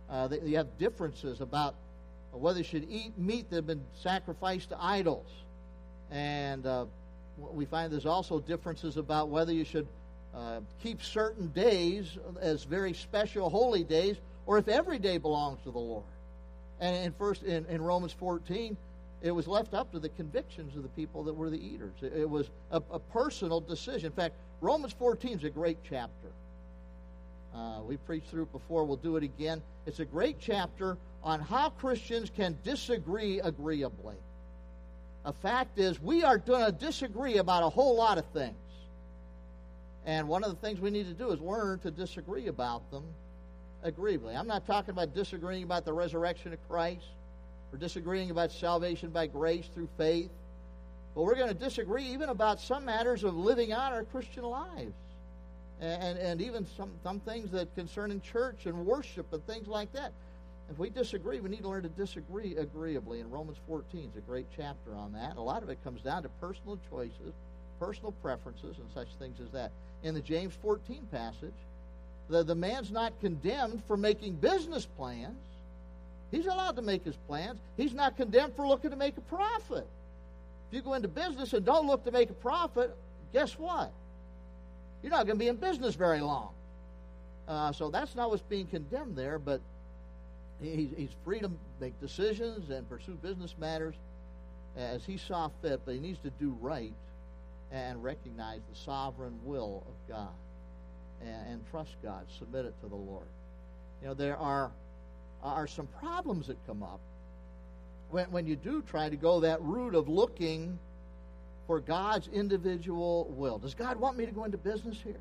uh, 0.09 0.27
they, 0.29 0.39
you 0.39 0.55
have 0.55 0.77
differences 0.77 1.41
about 1.41 1.75
whether 2.33 2.59
you 2.59 2.63
should 2.63 2.87
eat 2.89 3.17
meat 3.17 3.49
that 3.49 3.57
had 3.57 3.67
been 3.67 3.83
sacrificed 4.01 4.69
to 4.69 4.83
idols. 4.83 5.27
And 6.11 6.65
uh, 6.65 6.85
we 7.37 7.65
find 7.65 7.91
there's 7.91 8.05
also 8.05 8.39
differences 8.39 8.97
about 8.97 9.29
whether 9.29 9.53
you 9.53 9.65
should 9.65 9.87
uh, 10.33 10.61
keep 10.81 11.01
certain 11.01 11.47
days 11.49 12.17
as 12.41 12.63
very 12.63 12.93
special 12.93 13.49
holy 13.49 13.83
days 13.83 14.17
or 14.45 14.57
if 14.57 14.67
every 14.67 14.99
day 14.99 15.17
belongs 15.17 15.59
to 15.63 15.71
the 15.71 15.79
Lord. 15.79 16.03
And 16.79 16.95
in 17.05 17.13
first 17.13 17.43
in, 17.43 17.65
in 17.67 17.81
Romans 17.81 18.13
14, 18.13 18.75
it 19.21 19.31
was 19.31 19.47
left 19.47 19.73
up 19.73 19.91
to 19.93 19.99
the 19.99 20.09
convictions 20.09 20.75
of 20.75 20.83
the 20.83 20.89
people 20.89 21.23
that 21.23 21.33
were 21.33 21.49
the 21.49 21.65
eaters. 21.65 21.93
It, 22.01 22.13
it 22.13 22.29
was 22.29 22.49
a, 22.71 22.81
a, 22.91 22.99
personal 22.99 23.61
decision. 23.61 24.07
In 24.07 24.11
fact, 24.11 24.35
Romans 24.59 24.93
14 24.93 25.37
is 25.37 25.43
a 25.45 25.49
great 25.49 25.77
chapter. 25.87 26.27
Uh, 27.55 27.79
we 27.87 27.95
preached 27.97 28.29
through 28.29 28.43
it 28.43 28.51
before. 28.51 28.83
We'll 28.83 28.97
do 28.97 29.15
it 29.15 29.23
again. 29.23 29.61
It's 29.85 29.99
a 29.99 30.05
great 30.05 30.37
chapter 30.39 30.97
on 31.23 31.39
how 31.39 31.69
Christians 31.69 32.29
can 32.29 32.57
disagree 32.63 33.39
agreeably. 33.39 34.15
A 35.25 35.31
fact 35.31 35.79
is, 35.79 36.01
we 36.01 36.23
are 36.23 36.37
going 36.37 36.65
to 36.65 36.71
disagree 36.71 37.37
about 37.37 37.63
a 37.63 37.69
whole 37.69 37.95
lot 37.95 38.17
of 38.17 38.25
things. 38.27 38.55
And 40.05 40.27
one 40.27 40.43
of 40.43 40.49
the 40.49 40.57
things 40.57 40.81
we 40.81 40.89
need 40.89 41.07
to 41.07 41.13
do 41.13 41.31
is 41.31 41.39
learn 41.39 41.79
to 41.79 41.91
disagree 41.91 42.47
about 42.47 42.91
them 42.91 43.03
agreeably. 43.83 44.35
I'm 44.35 44.47
not 44.47 44.67
talking 44.67 44.89
about 44.89 45.13
disagreeing 45.15 45.63
about 45.63 45.85
the 45.85 45.93
resurrection 45.93 46.51
of 46.51 46.59
Christ 46.69 47.05
or 47.71 47.77
disagreeing 47.77 48.29
about 48.29 48.51
salvation 48.51 49.11
by 49.11 49.27
grace 49.27 49.69
through 49.73 49.87
faith. 49.97 50.29
But 51.15 51.23
we're 51.23 51.35
going 51.35 51.47
to 51.47 51.53
disagree 51.53 52.05
even 52.05 52.29
about 52.29 52.59
some 52.59 52.85
matters 52.85 53.23
of 53.23 53.35
living 53.35 53.71
out 53.71 53.93
our 53.93 54.03
Christian 54.03 54.43
lives. 54.43 54.93
And, 55.79 56.17
and 56.17 56.41
even 56.41 56.65
some, 56.77 56.91
some 57.01 57.19
things 57.21 57.51
that 57.51 57.73
concern 57.75 58.11
in 58.11 58.21
church 58.21 58.65
and 58.65 58.85
worship 58.85 59.31
and 59.33 59.45
things 59.45 59.67
like 59.67 59.91
that. 59.93 60.11
If 60.69 60.79
we 60.79 60.89
disagree, 60.89 61.39
we 61.39 61.49
need 61.49 61.61
to 61.61 61.69
learn 61.69 61.83
to 61.83 61.89
disagree 61.89 62.55
agreeably. 62.55 63.19
And 63.19 63.31
Romans 63.31 63.57
14 63.67 64.09
is 64.11 64.17
a 64.17 64.21
great 64.21 64.47
chapter 64.55 64.93
on 64.95 65.13
that. 65.13 65.37
A 65.37 65.41
lot 65.41 65.63
of 65.63 65.69
it 65.69 65.83
comes 65.83 66.01
down 66.01 66.23
to 66.23 66.29
personal 66.41 66.79
choices, 66.89 67.33
personal 67.79 68.13
preferences, 68.23 68.77
and 68.77 68.87
such 68.93 69.07
things 69.19 69.39
as 69.41 69.51
that. 69.51 69.71
In 70.03 70.13
the 70.13 70.21
James 70.21 70.53
14 70.61 71.07
passage, 71.11 71.53
the, 72.29 72.43
the 72.43 72.55
man's 72.55 72.91
not 72.91 73.19
condemned 73.19 73.83
for 73.87 73.97
making 73.97 74.35
business 74.35 74.85
plans. 74.97 75.37
He's 76.31 76.45
allowed 76.47 76.77
to 76.77 76.81
make 76.81 77.03
his 77.03 77.15
plans. 77.27 77.59
He's 77.77 77.93
not 77.93 78.17
condemned 78.17 78.55
for 78.55 78.65
looking 78.65 78.89
to 78.89 78.95
make 78.95 79.17
a 79.17 79.21
profit. 79.21 79.85
If 80.69 80.77
you 80.77 80.81
go 80.81 80.93
into 80.93 81.07
business 81.07 81.53
and 81.53 81.65
don't 81.65 81.85
look 81.85 82.03
to 82.05 82.11
make 82.11 82.29
a 82.29 82.33
profit, 82.33 82.95
guess 83.33 83.59
what? 83.59 83.91
You're 85.03 85.11
not 85.11 85.27
going 85.27 85.37
to 85.37 85.43
be 85.43 85.49
in 85.49 85.57
business 85.57 85.93
very 85.95 86.21
long. 86.21 86.49
Uh, 87.47 87.73
so 87.73 87.89
that's 87.89 88.15
not 88.15 88.29
what's 88.29 88.41
being 88.43 88.65
condemned 88.65 89.15
there, 89.15 89.37
but 89.37 89.59
he's 90.63 91.15
free 91.23 91.39
to 91.39 91.51
make 91.79 91.99
decisions 91.99 92.69
and 92.69 92.87
pursue 92.89 93.17
business 93.21 93.55
matters 93.59 93.95
as 94.77 95.05
he 95.05 95.17
saw 95.17 95.49
fit, 95.61 95.81
but 95.85 95.93
he 95.93 95.99
needs 95.99 96.19
to 96.19 96.31
do 96.39 96.55
right 96.61 96.93
and 97.71 98.03
recognize 98.03 98.61
the 98.71 98.75
sovereign 98.75 99.37
will 99.43 99.83
of 99.87 100.15
God 100.15 100.33
and, 101.21 101.53
and 101.53 101.71
trust 101.71 101.95
God, 102.01 102.25
submit 102.37 102.65
it 102.65 102.73
to 102.81 102.87
the 102.87 102.95
Lord. 102.95 103.27
You 104.01 104.09
know, 104.09 104.13
there 104.13 104.37
are, 104.37 104.71
are 105.43 105.67
some 105.67 105.87
problems 105.87 106.47
that 106.47 106.57
come 106.67 106.83
up 106.83 106.99
when, 108.09 108.29
when 108.31 108.47
you 108.47 108.55
do 108.55 108.81
try 108.83 109.09
to 109.09 109.15
go 109.15 109.39
that 109.41 109.61
route 109.61 109.95
of 109.95 110.07
looking 110.07 110.77
for 111.67 111.79
God's 111.79 112.27
individual 112.27 113.25
will. 113.37 113.57
Does 113.57 113.73
God 113.73 113.99
want 113.99 114.17
me 114.17 114.25
to 114.25 114.31
go 114.31 114.43
into 114.43 114.57
business 114.57 114.97
here? 115.03 115.15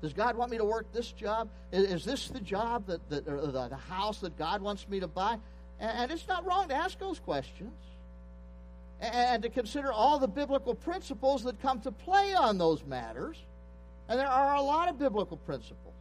Does 0.00 0.12
God 0.12 0.36
want 0.36 0.50
me 0.50 0.58
to 0.58 0.64
work 0.64 0.92
this 0.92 1.10
job? 1.10 1.48
Is, 1.72 2.04
this 2.04 2.28
the 2.28 2.40
job 2.40 2.86
that, 2.86 3.08
that 3.10 3.26
or 3.26 3.40
the, 3.40 3.68
the 3.68 3.76
house 3.76 4.18
that 4.20 4.38
God 4.38 4.62
wants 4.62 4.88
me 4.88 5.00
to 5.00 5.08
buy? 5.08 5.38
And, 5.80 6.10
it's 6.10 6.26
not 6.28 6.46
wrong 6.46 6.68
to 6.68 6.74
ask 6.74 6.98
those 6.98 7.18
questions 7.18 7.72
and, 9.00 9.14
and 9.14 9.42
to 9.42 9.48
consider 9.48 9.92
all 9.92 10.18
the 10.18 10.28
biblical 10.28 10.74
principles 10.74 11.44
that 11.44 11.60
come 11.62 11.80
to 11.80 11.92
play 11.92 12.34
on 12.34 12.58
those 12.58 12.84
matters. 12.84 13.36
And 14.08 14.18
there 14.18 14.28
are 14.28 14.56
a 14.56 14.62
lot 14.62 14.88
of 14.88 14.98
biblical 14.98 15.36
principles. 15.36 15.94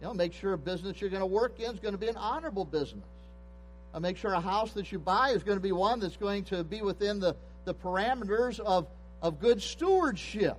You 0.00 0.06
know, 0.06 0.14
make 0.14 0.32
sure 0.32 0.52
a 0.54 0.58
business 0.58 1.00
you're 1.00 1.10
going 1.10 1.20
to 1.20 1.26
work 1.26 1.60
in 1.60 1.72
is 1.72 1.80
going 1.80 1.94
to 1.94 1.98
be 1.98 2.08
an 2.08 2.16
honorable 2.16 2.64
business. 2.64 3.04
Uh, 3.92 4.00
make 4.00 4.16
sure 4.16 4.32
a 4.32 4.40
house 4.40 4.72
that 4.72 4.92
you 4.92 4.98
buy 4.98 5.30
is 5.30 5.42
going 5.42 5.56
to 5.56 5.62
be 5.62 5.72
one 5.72 6.00
that's 6.00 6.16
going 6.16 6.44
to 6.44 6.64
be 6.64 6.82
within 6.82 7.20
the, 7.20 7.34
the 7.64 7.74
parameters 7.74 8.60
of, 8.60 8.86
of 9.22 9.40
good 9.40 9.60
stewardship. 9.60 10.56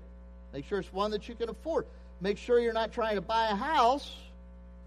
Make 0.51 0.65
sure 0.65 0.79
it's 0.79 0.91
one 0.91 1.11
that 1.11 1.29
you 1.29 1.35
can 1.35 1.49
afford 1.49 1.85
make 2.21 2.37
sure 2.37 2.59
you're 2.59 2.73
not 2.73 2.91
trying 2.91 3.15
to 3.15 3.21
buy 3.21 3.47
a 3.47 3.55
house 3.55 4.15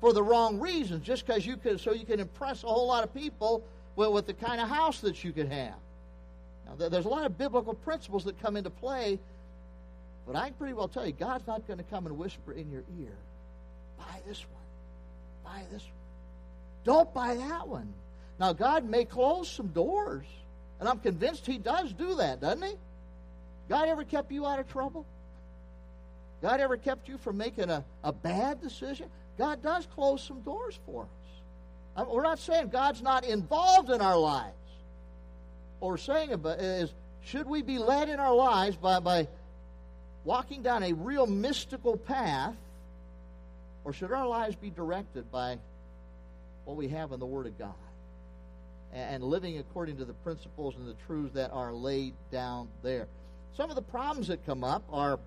for 0.01 0.13
the 0.13 0.23
wrong 0.23 0.59
reasons, 0.59 1.05
just 1.05 1.27
because 1.27 1.47
you 1.47 1.57
can, 1.57 1.79
so 1.79 1.93
you 1.93 2.05
can 2.05 2.21
impress 2.21 2.65
a 2.65 2.67
whole 2.67 2.87
lot 2.89 3.05
of 3.05 3.15
people 3.15 3.63
with, 3.97 4.11
with 4.11 4.27
the 4.27 4.35
kind 4.35 4.61
of 4.61 4.69
house 4.69 5.01
that 5.01 5.23
you 5.23 5.33
could 5.33 5.49
have. 5.49 5.75
Now, 6.67 6.89
there's 6.89 7.05
a 7.05 7.09
lot 7.09 7.25
of 7.25 7.39
biblical 7.39 7.75
principles 7.75 8.25
that 8.25 8.41
come 8.43 8.57
into 8.57 8.71
play, 8.71 9.19
but 10.27 10.37
I 10.37 10.49
can 10.49 10.55
pretty 10.55 10.75
well 10.75 10.89
tell 10.89 11.07
you, 11.07 11.13
God's 11.13 11.47
not 11.47 11.67
going 11.67 11.79
to 11.79 11.85
come 11.85 12.07
and 12.07 12.19
whisper 12.19 12.53
in 12.53 12.71
your 12.71 12.83
ear, 13.01 13.13
buy 13.99 14.21
this 14.27 14.45
one, 14.53 15.53
buy 15.53 15.63
this 15.73 15.83
one. 15.83 15.93
Don't 16.85 17.15
buy 17.15 17.35
that 17.37 17.69
one. 17.69 17.93
Now, 18.41 18.53
God 18.53 18.85
may 18.89 19.05
close 19.05 19.49
some 19.49 19.69
doors, 19.69 20.25
and 20.81 20.89
I'm 20.89 20.99
convinced 20.99 21.47
He 21.47 21.59
does 21.59 21.93
do 21.93 22.17
that, 22.17 22.41
doesn't 22.41 22.63
He? 22.63 22.75
God 23.69 23.89
ever 23.89 24.03
kept 24.03 24.33
you 24.33 24.47
out 24.47 24.59
of 24.59 24.69
trouble? 24.69 25.07
God 26.43 26.61
ever 26.61 26.77
kept 26.77 27.09
you 27.09 27.17
from 27.19 27.37
making 27.37 27.71
a, 27.71 27.85
a 28.03 28.13
bad 28.13 28.61
decision? 28.61 29.07
God 29.39 29.63
does 29.63 29.87
close 29.95 30.23
some 30.23 30.41
doors 30.41 30.79
for 30.85 31.07
us. 31.97 32.07
we're 32.09 32.23
not 32.23 32.41
saying 32.41 32.69
God's 32.69 33.01
not 33.01 33.25
involved 33.25 33.91
in 33.91 34.01
our 34.01 34.19
lives. 34.19 34.57
What 35.79 35.89
we're 35.89 35.97
saying 35.97 36.33
about 36.33 36.59
is 36.59 36.93
should 37.25 37.47
we 37.47 37.63
be 37.63 37.79
led 37.79 38.09
in 38.09 38.19
our 38.19 38.35
lives 38.35 38.77
by, 38.77 38.99
by 38.99 39.29
walking 40.25 40.63
down 40.63 40.83
a 40.83 40.93
real 40.93 41.27
mystical 41.27 41.97
path, 41.97 42.55
or 43.85 43.93
should 43.93 44.13
our 44.13 44.27
lives 44.27 44.57
be 44.57 44.71
directed 44.71 45.31
by 45.31 45.59
what 46.65 46.77
we 46.77 46.89
have 46.89 47.13
in 47.13 47.21
the 47.21 47.27
Word 47.27 47.47
of 47.47 47.59
God 47.59 47.75
and 48.93 49.25
living 49.25 49.59
according 49.59 49.97
to 49.97 50.05
the 50.05 50.13
principles 50.13 50.75
and 50.77 50.87
the 50.87 50.97
truths 51.07 51.35
that 51.35 51.53
are 51.53 51.73
laid 51.73 52.15
down 52.31 52.69
there? 52.83 53.07
Some 53.57 53.71
of 53.71 53.77
the 53.77 53.83
problems 53.83 54.29
that 54.29 54.45
come 54.45 54.65
up 54.65 54.83
are 54.91 55.19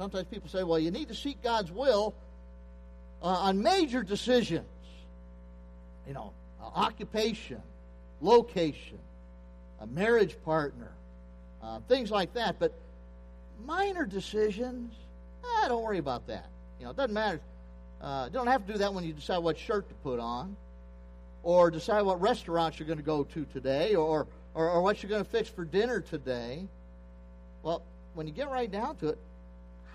Sometimes 0.00 0.24
people 0.28 0.48
say, 0.48 0.62
well, 0.62 0.78
you 0.78 0.90
need 0.90 1.08
to 1.08 1.14
seek 1.14 1.42
God's 1.42 1.70
will 1.70 2.14
uh, 3.22 3.26
on 3.26 3.62
major 3.62 4.02
decisions. 4.02 4.64
You 6.08 6.14
know, 6.14 6.32
uh, 6.58 6.68
occupation, 6.74 7.60
location, 8.22 8.98
a 9.78 9.86
marriage 9.86 10.38
partner, 10.42 10.90
uh, 11.62 11.80
things 11.86 12.10
like 12.10 12.32
that. 12.32 12.58
But 12.58 12.72
minor 13.66 14.06
decisions, 14.06 14.94
eh, 15.44 15.68
don't 15.68 15.82
worry 15.82 15.98
about 15.98 16.26
that. 16.28 16.48
You 16.78 16.86
know, 16.86 16.92
it 16.92 16.96
doesn't 16.96 17.12
matter. 17.12 17.42
Uh, 18.00 18.24
you 18.28 18.32
don't 18.32 18.46
have 18.46 18.66
to 18.66 18.72
do 18.72 18.78
that 18.78 18.94
when 18.94 19.04
you 19.04 19.12
decide 19.12 19.40
what 19.40 19.58
shirt 19.58 19.86
to 19.86 19.94
put 19.96 20.18
on, 20.18 20.56
or 21.42 21.70
decide 21.70 22.00
what 22.06 22.22
restaurants 22.22 22.78
you're 22.78 22.86
going 22.86 22.96
to 22.96 23.04
go 23.04 23.24
to 23.24 23.44
today, 23.52 23.94
or, 23.96 24.26
or, 24.54 24.70
or 24.70 24.80
what 24.80 25.02
you're 25.02 25.10
going 25.10 25.22
to 25.22 25.30
fix 25.30 25.50
for 25.50 25.66
dinner 25.66 26.00
today. 26.00 26.66
Well, 27.62 27.82
when 28.14 28.26
you 28.26 28.32
get 28.32 28.48
right 28.48 28.72
down 28.72 28.96
to 28.96 29.08
it, 29.08 29.18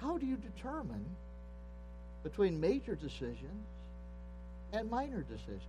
how 0.06 0.20
do 0.20 0.26
you 0.26 0.38
determine 0.38 1.04
between 2.24 2.60
major 2.60 2.96
decisions 2.96 3.66
and 4.72 4.90
minor 4.90 5.22
decisions? 5.24 5.62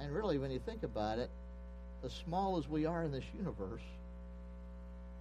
And 0.00 0.14
really, 0.14 0.38
when 0.38 0.50
you 0.50 0.58
think 0.58 0.84
about 0.84 1.18
it, 1.18 1.28
as 2.02 2.12
small 2.12 2.56
as 2.56 2.66
we 2.68 2.86
are 2.86 3.02
in 3.02 3.12
this 3.12 3.24
universe, 3.36 3.82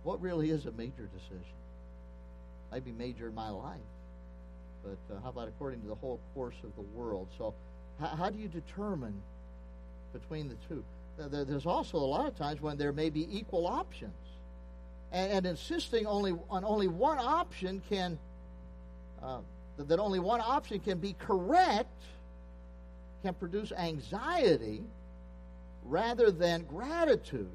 what 0.03 0.21
really 0.21 0.49
is 0.49 0.65
a 0.65 0.71
major 0.71 1.09
decision? 1.13 1.57
Might 2.71 2.85
be 2.85 2.91
major 2.91 3.27
in 3.27 3.35
my 3.35 3.49
life, 3.49 3.79
but 4.83 5.15
uh, 5.15 5.19
how 5.21 5.29
about 5.29 5.49
according 5.49 5.81
to 5.81 5.87
the 5.87 5.95
whole 5.95 6.19
course 6.33 6.55
of 6.63 6.73
the 6.75 6.97
world? 6.97 7.27
So, 7.37 7.53
how 7.99 8.29
do 8.29 8.37
you 8.37 8.47
determine 8.47 9.15
between 10.13 10.47
the 10.47 10.55
two? 10.69 10.83
There's 11.17 11.65
also 11.65 11.97
a 11.97 11.99
lot 11.99 12.27
of 12.27 12.37
times 12.37 12.61
when 12.61 12.77
there 12.77 12.93
may 12.93 13.09
be 13.09 13.27
equal 13.35 13.65
options 13.65 14.13
and, 15.11 15.31
and 15.31 15.45
insisting 15.45 16.05
only 16.05 16.35
on 16.49 16.63
only 16.63 16.87
one 16.87 17.19
option 17.19 17.81
can 17.89 18.17
uh, 19.23 19.39
that 19.77 19.99
only 19.99 20.19
one 20.19 20.41
option 20.41 20.79
can 20.79 20.97
be 20.97 21.15
correct 21.19 22.03
can 23.23 23.33
produce 23.33 23.71
anxiety 23.71 24.81
rather 25.85 26.31
than 26.31 26.63
gratitude 26.63 27.49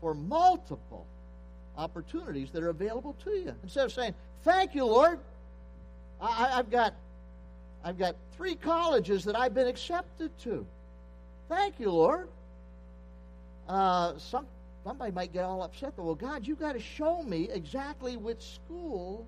for 0.00 0.14
multiple 0.14 1.06
opportunities 1.76 2.50
that 2.50 2.62
are 2.62 2.68
available 2.68 3.16
to 3.24 3.30
you. 3.30 3.54
Instead 3.62 3.86
of 3.86 3.92
saying, 3.92 4.14
"Thank 4.42 4.74
you, 4.74 4.84
Lord, 4.84 5.18
I, 6.20 6.48
have 6.48 6.70
got 6.70 6.94
I've 7.82 7.98
got 7.98 8.16
three 8.36 8.54
colleges 8.54 9.24
that 9.24 9.36
I've 9.36 9.54
been 9.54 9.66
accepted 9.66 10.36
to. 10.40 10.66
Thank 11.48 11.80
you, 11.80 11.90
Lord." 11.90 12.28
Uh, 13.68 14.18
some 14.18 14.46
somebody 14.84 15.10
might 15.12 15.32
get 15.32 15.44
all 15.44 15.62
upset. 15.62 15.94
Well, 15.96 16.14
God, 16.14 16.46
you 16.46 16.54
got 16.54 16.72
to 16.72 16.80
show 16.80 17.22
me 17.22 17.48
exactly 17.50 18.16
which 18.16 18.42
school 18.54 19.26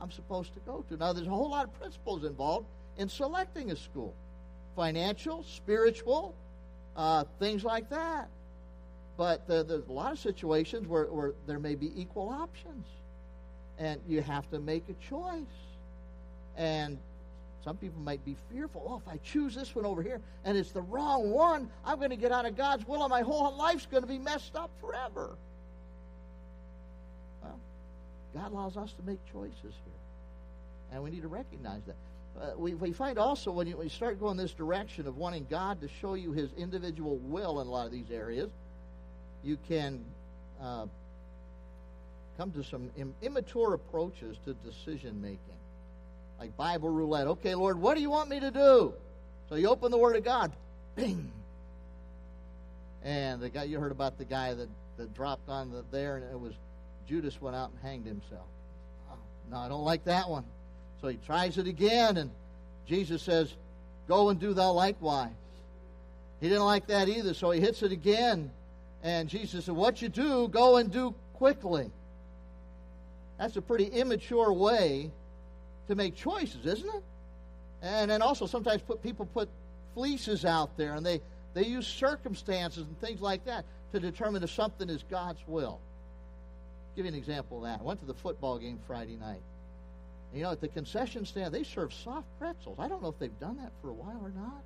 I'm 0.00 0.10
supposed 0.10 0.52
to 0.54 0.60
go 0.60 0.84
to. 0.88 0.96
Now, 0.96 1.12
there's 1.12 1.26
a 1.26 1.30
whole 1.30 1.50
lot 1.50 1.64
of 1.64 1.78
principles 1.78 2.24
involved 2.24 2.66
in 2.98 3.08
selecting 3.08 3.70
a 3.70 3.76
school 3.76 4.14
financial, 4.76 5.44
spiritual, 5.44 6.34
uh, 6.96 7.24
things 7.38 7.64
like 7.64 7.90
that. 7.90 8.28
But 9.16 9.46
there's 9.46 9.86
a 9.88 9.92
lot 9.92 10.12
of 10.12 10.18
situations 10.18 10.88
where, 10.88 11.04
where 11.04 11.34
there 11.46 11.58
may 11.58 11.74
be 11.74 11.92
equal 12.00 12.30
options. 12.30 12.86
And 13.78 14.00
you 14.08 14.22
have 14.22 14.48
to 14.50 14.58
make 14.58 14.84
a 14.88 14.94
choice. 15.08 15.42
And 16.56 16.98
Some 17.64 17.76
people 17.76 18.00
might 18.00 18.24
be 18.24 18.36
fearful. 18.50 18.82
Oh, 18.88 18.96
if 18.96 19.12
I 19.12 19.18
choose 19.18 19.54
this 19.54 19.74
one 19.74 19.84
over 19.84 20.02
here 20.02 20.20
and 20.44 20.56
it's 20.56 20.72
the 20.72 20.80
wrong 20.80 21.30
one, 21.30 21.68
I'm 21.84 21.98
going 21.98 22.10
to 22.10 22.16
get 22.16 22.32
out 22.32 22.46
of 22.46 22.56
God's 22.56 22.86
will 22.88 23.02
and 23.02 23.10
my 23.10 23.20
whole 23.20 23.54
life's 23.56 23.86
going 23.86 24.02
to 24.02 24.08
be 24.08 24.18
messed 24.18 24.56
up 24.56 24.70
forever. 24.80 25.36
Well, 27.42 27.58
God 28.34 28.52
allows 28.52 28.76
us 28.76 28.92
to 28.94 29.02
make 29.02 29.18
choices 29.30 29.54
here. 29.62 30.00
And 30.92 31.02
we 31.02 31.10
need 31.10 31.22
to 31.22 31.28
recognize 31.28 31.82
that. 31.86 31.96
Uh, 32.40 32.56
we, 32.56 32.74
we 32.74 32.92
find 32.92 33.18
also 33.18 33.50
when 33.50 33.66
you, 33.66 33.76
when 33.76 33.86
you 33.86 33.90
start 33.90 34.18
going 34.18 34.36
this 34.36 34.52
direction 34.52 35.06
of 35.06 35.16
wanting 35.16 35.46
God 35.50 35.80
to 35.82 35.88
show 36.00 36.14
you 36.14 36.32
his 36.32 36.50
individual 36.56 37.18
will 37.18 37.60
in 37.60 37.66
a 37.66 37.70
lot 37.70 37.86
of 37.86 37.92
these 37.92 38.10
areas, 38.10 38.48
you 39.42 39.58
can 39.68 40.02
uh, 40.62 40.86
come 42.38 42.52
to 42.52 42.64
some 42.64 42.90
Im- 42.96 43.14
immature 43.20 43.74
approaches 43.74 44.38
to 44.46 44.54
decision 44.54 45.20
making. 45.20 45.59
Like 46.40 46.56
Bible 46.56 46.88
roulette. 46.88 47.26
Okay, 47.26 47.54
Lord, 47.54 47.78
what 47.78 47.94
do 47.94 48.00
you 48.00 48.10
want 48.10 48.30
me 48.30 48.40
to 48.40 48.50
do? 48.50 48.94
So 49.50 49.56
you 49.56 49.68
open 49.68 49.90
the 49.90 49.98
Word 49.98 50.16
of 50.16 50.24
God. 50.24 50.50
Bing! 50.96 51.30
And 53.04 53.40
the 53.40 53.50
guy 53.50 53.64
you 53.64 53.78
heard 53.78 53.92
about 53.92 54.18
the 54.18 54.24
guy 54.24 54.54
that, 54.54 54.68
that 54.96 55.14
dropped 55.14 55.48
on 55.48 55.70
the 55.70 55.84
there 55.90 56.16
and 56.16 56.24
it 56.32 56.40
was 56.40 56.54
Judas 57.06 57.40
went 57.40 57.56
out 57.56 57.70
and 57.70 57.78
hanged 57.80 58.06
himself. 58.06 58.46
Oh, 59.10 59.16
no, 59.50 59.58
I 59.58 59.68
don't 59.68 59.84
like 59.84 60.04
that 60.04 60.30
one. 60.30 60.44
So 61.00 61.08
he 61.08 61.18
tries 61.26 61.58
it 61.58 61.66
again, 61.66 62.16
and 62.18 62.30
Jesus 62.86 63.22
says, 63.22 63.52
Go 64.06 64.28
and 64.28 64.38
do 64.38 64.54
thou 64.54 64.72
likewise. 64.72 65.30
He 66.40 66.48
didn't 66.48 66.64
like 66.64 66.86
that 66.86 67.08
either, 67.08 67.34
so 67.34 67.50
he 67.50 67.60
hits 67.60 67.82
it 67.82 67.92
again. 67.92 68.50
And 69.02 69.28
Jesus 69.28 69.64
said, 69.64 69.74
What 69.74 70.00
you 70.00 70.08
do, 70.08 70.48
go 70.48 70.76
and 70.76 70.90
do 70.90 71.14
quickly. 71.34 71.90
That's 73.38 73.56
a 73.56 73.62
pretty 73.62 73.86
immature 73.86 74.52
way 74.52 75.10
to 75.90 75.96
make 75.96 76.14
choices, 76.14 76.64
isn't 76.64 76.88
it? 76.88 77.02
And 77.82 78.10
then 78.10 78.22
also 78.22 78.46
sometimes 78.46 78.80
put 78.82 79.02
people 79.02 79.26
put 79.26 79.48
fleeces 79.94 80.44
out 80.44 80.76
there 80.76 80.94
and 80.94 81.04
they, 81.04 81.20
they 81.52 81.66
use 81.66 81.86
circumstances 81.86 82.84
and 82.84 83.00
things 83.00 83.20
like 83.20 83.44
that 83.44 83.64
to 83.92 83.98
determine 83.98 84.42
if 84.42 84.50
something 84.50 84.88
is 84.88 85.04
God's 85.10 85.40
will. 85.48 85.80
I'll 85.80 86.96
give 86.96 87.06
you 87.06 87.10
an 87.12 87.18
example 87.18 87.58
of 87.58 87.64
that. 87.64 87.80
I 87.80 87.82
went 87.82 87.98
to 88.00 88.06
the 88.06 88.14
football 88.14 88.58
game 88.58 88.78
Friday 88.86 89.16
night. 89.16 89.42
You 90.32 90.44
know, 90.44 90.52
at 90.52 90.60
the 90.60 90.68
concession 90.68 91.26
stand, 91.26 91.52
they 91.52 91.64
serve 91.64 91.92
soft 91.92 92.26
pretzels. 92.38 92.76
I 92.78 92.86
don't 92.86 93.02
know 93.02 93.08
if 93.08 93.18
they've 93.18 93.40
done 93.40 93.56
that 93.56 93.72
for 93.82 93.88
a 93.88 93.92
while 93.92 94.20
or 94.22 94.30
not. 94.30 94.62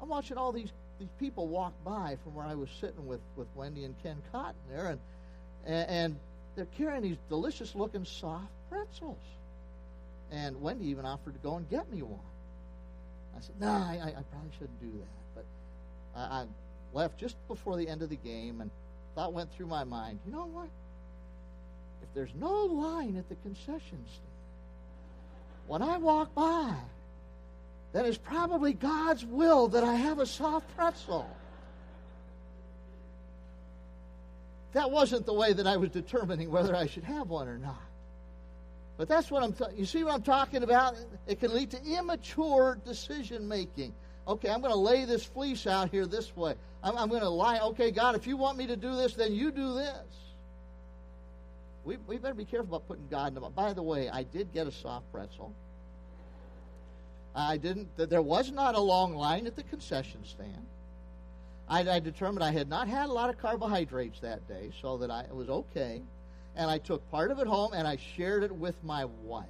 I'm 0.00 0.08
watching 0.08 0.38
all 0.38 0.52
these, 0.52 0.72
these 0.98 1.10
people 1.20 1.48
walk 1.48 1.74
by 1.84 2.16
from 2.24 2.34
where 2.34 2.46
I 2.46 2.54
was 2.54 2.70
sitting 2.80 3.06
with, 3.06 3.20
with 3.36 3.48
Wendy 3.54 3.84
and 3.84 3.94
Ken 4.02 4.16
Cotton 4.32 4.54
there, 4.70 4.86
and, 4.86 5.00
and, 5.66 5.90
and 5.90 6.16
they're 6.54 6.66
carrying 6.78 7.02
these 7.02 7.18
delicious 7.28 7.74
looking 7.74 8.06
soft 8.06 8.48
pretzels. 8.70 9.18
And 10.30 10.60
Wendy 10.60 10.86
even 10.86 11.04
offered 11.04 11.34
to 11.34 11.40
go 11.40 11.56
and 11.56 11.68
get 11.70 11.90
me 11.92 12.02
one. 12.02 12.18
I 13.36 13.40
said, 13.40 13.54
no, 13.60 13.68
I, 13.68 14.14
I 14.16 14.22
probably 14.30 14.50
shouldn't 14.58 14.80
do 14.80 14.98
that. 14.98 15.34
But 15.34 15.44
I, 16.16 16.20
I 16.20 16.46
left 16.92 17.18
just 17.18 17.36
before 17.48 17.76
the 17.76 17.88
end 17.88 18.02
of 18.02 18.08
the 18.08 18.16
game, 18.16 18.60
and 18.60 18.70
thought 19.14 19.32
went 19.32 19.52
through 19.52 19.66
my 19.66 19.84
mind, 19.84 20.18
you 20.26 20.32
know 20.32 20.46
what? 20.46 20.68
If 22.02 22.12
there's 22.14 22.34
no 22.38 22.52
line 22.64 23.16
at 23.16 23.28
the 23.28 23.34
concession 23.36 23.80
stand, 24.06 24.22
when 25.66 25.82
I 25.82 25.98
walk 25.98 26.34
by, 26.34 26.74
then 27.92 28.04
it's 28.04 28.18
probably 28.18 28.72
God's 28.72 29.24
will 29.24 29.68
that 29.68 29.84
I 29.84 29.94
have 29.94 30.18
a 30.18 30.26
soft 30.26 30.74
pretzel. 30.76 31.28
That 34.74 34.90
wasn't 34.90 35.24
the 35.24 35.32
way 35.32 35.54
that 35.54 35.66
I 35.66 35.78
was 35.78 35.90
determining 35.90 36.50
whether 36.50 36.76
I 36.76 36.86
should 36.86 37.04
have 37.04 37.30
one 37.30 37.48
or 37.48 37.58
not. 37.58 37.85
But 38.96 39.08
that's 39.08 39.30
what 39.30 39.42
I'm. 39.42 39.52
Ta- 39.52 39.68
you 39.76 39.84
see 39.84 40.04
what 40.04 40.14
I'm 40.14 40.22
talking 40.22 40.62
about? 40.62 40.96
It 41.26 41.40
can 41.40 41.52
lead 41.52 41.70
to 41.72 41.82
immature 41.84 42.78
decision 42.84 43.46
making. 43.46 43.94
Okay, 44.26 44.48
I'm 44.48 44.60
going 44.60 44.72
to 44.72 44.78
lay 44.78 45.04
this 45.04 45.24
fleece 45.24 45.66
out 45.66 45.90
here 45.90 46.06
this 46.06 46.34
way. 46.36 46.54
I'm, 46.82 46.96
I'm 46.96 47.08
going 47.08 47.22
to 47.22 47.28
lie. 47.28 47.60
Okay, 47.60 47.90
God, 47.90 48.16
if 48.16 48.26
you 48.26 48.36
want 48.36 48.58
me 48.58 48.66
to 48.66 48.76
do 48.76 48.96
this, 48.96 49.14
then 49.14 49.34
you 49.34 49.50
do 49.52 49.74
this. 49.74 50.04
We, 51.84 51.98
we 52.08 52.18
better 52.18 52.34
be 52.34 52.44
careful 52.44 52.74
about 52.74 52.88
putting 52.88 53.06
God 53.08 53.28
in 53.28 53.34
the. 53.34 53.40
By 53.40 53.72
the 53.72 53.82
way, 53.82 54.08
I 54.08 54.24
did 54.24 54.52
get 54.52 54.66
a 54.66 54.72
soft 54.72 55.10
pretzel. 55.12 55.52
I 57.34 57.58
didn't. 57.58 57.88
There 57.96 58.22
was 58.22 58.50
not 58.50 58.74
a 58.74 58.80
long 58.80 59.14
line 59.14 59.46
at 59.46 59.56
the 59.56 59.62
concession 59.62 60.24
stand. 60.24 60.66
I, 61.68 61.80
I 61.88 62.00
determined 62.00 62.42
I 62.42 62.50
had 62.50 62.68
not 62.68 62.88
had 62.88 63.08
a 63.08 63.12
lot 63.12 63.28
of 63.28 63.38
carbohydrates 63.38 64.20
that 64.20 64.48
day, 64.48 64.70
so 64.80 64.96
that 64.98 65.10
I 65.10 65.26
was 65.30 65.48
okay. 65.48 66.02
And 66.56 66.70
I 66.70 66.78
took 66.78 67.08
part 67.10 67.30
of 67.30 67.38
it 67.38 67.46
home 67.46 67.72
and 67.74 67.86
I 67.86 67.98
shared 68.16 68.42
it 68.42 68.54
with 68.54 68.74
my 68.82 69.04
wife. 69.24 69.46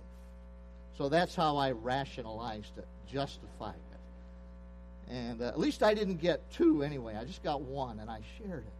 So 0.98 1.08
that's 1.08 1.34
how 1.34 1.56
I 1.56 1.72
rationalized 1.72 2.78
it, 2.78 2.86
justified 3.10 3.74
it. 3.74 5.12
And 5.12 5.40
uh, 5.40 5.46
at 5.46 5.58
least 5.58 5.82
I 5.82 5.94
didn't 5.94 6.16
get 6.16 6.50
two 6.50 6.82
anyway. 6.82 7.14
I 7.14 7.24
just 7.24 7.42
got 7.42 7.60
one 7.60 8.00
and 8.00 8.10
I 8.10 8.20
shared 8.38 8.64
it. 8.66 8.72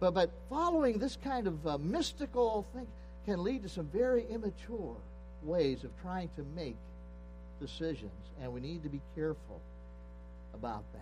But, 0.00 0.12
but 0.12 0.30
following 0.50 0.98
this 0.98 1.16
kind 1.22 1.46
of 1.46 1.66
uh, 1.66 1.78
mystical 1.78 2.66
thing 2.74 2.86
can 3.24 3.42
lead 3.42 3.62
to 3.62 3.68
some 3.68 3.86
very 3.86 4.26
immature 4.28 4.96
ways 5.44 5.84
of 5.84 5.90
trying 6.02 6.28
to 6.36 6.44
make 6.56 6.76
decisions. 7.60 8.10
And 8.42 8.52
we 8.52 8.60
need 8.60 8.82
to 8.82 8.88
be 8.88 9.00
careful 9.14 9.60
about 10.52 10.82
that. 10.92 11.00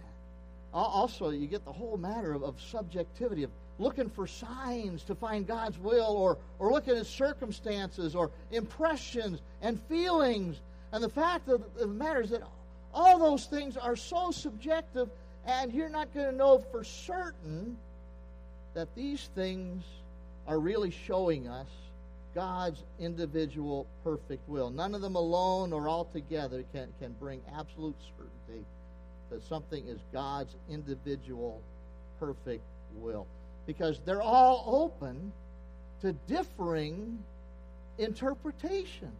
Also, 0.72 1.30
you 1.30 1.46
get 1.48 1.64
the 1.64 1.72
whole 1.72 1.96
matter 1.96 2.32
of, 2.32 2.44
of 2.44 2.60
subjectivity, 2.60 3.42
of 3.42 3.50
looking 3.80 4.08
for 4.08 4.26
signs 4.26 5.02
to 5.04 5.14
find 5.14 5.46
God's 5.46 5.78
will, 5.78 6.12
or, 6.16 6.38
or 6.58 6.70
looking 6.70 6.96
at 6.96 7.06
circumstances, 7.06 8.14
or 8.14 8.30
impressions 8.52 9.40
and 9.62 9.80
feelings. 9.88 10.60
And 10.92 11.02
the 11.02 11.08
fact 11.08 11.48
of 11.48 11.62
the 11.76 11.86
matter 11.86 12.20
is 12.20 12.30
that 12.30 12.42
all 12.92 13.18
those 13.18 13.46
things 13.46 13.76
are 13.76 13.96
so 13.96 14.30
subjective, 14.30 15.08
and 15.46 15.72
you're 15.72 15.88
not 15.88 16.12
going 16.12 16.30
to 16.30 16.36
know 16.36 16.58
for 16.70 16.84
certain 16.84 17.76
that 18.74 18.94
these 18.94 19.30
things 19.34 19.82
are 20.46 20.58
really 20.58 20.90
showing 20.90 21.48
us 21.48 21.68
God's 22.34 22.84
individual 22.98 23.86
perfect 24.04 24.48
will. 24.48 24.70
None 24.70 24.94
of 24.94 25.00
them 25.00 25.16
alone 25.16 25.72
or 25.72 25.88
altogether 25.88 26.64
can, 26.72 26.88
can 27.00 27.12
bring 27.18 27.40
absolute 27.56 27.96
certainty 28.16 28.64
that 29.30 29.42
something 29.44 29.86
is 29.88 29.98
God's 30.12 30.54
individual 30.68 31.60
perfect 32.18 32.62
will. 32.96 33.26
Because 33.66 34.00
they're 34.04 34.22
all 34.22 34.64
open 34.66 35.32
to 36.02 36.12
differing 36.26 37.18
interpretations. 37.98 39.12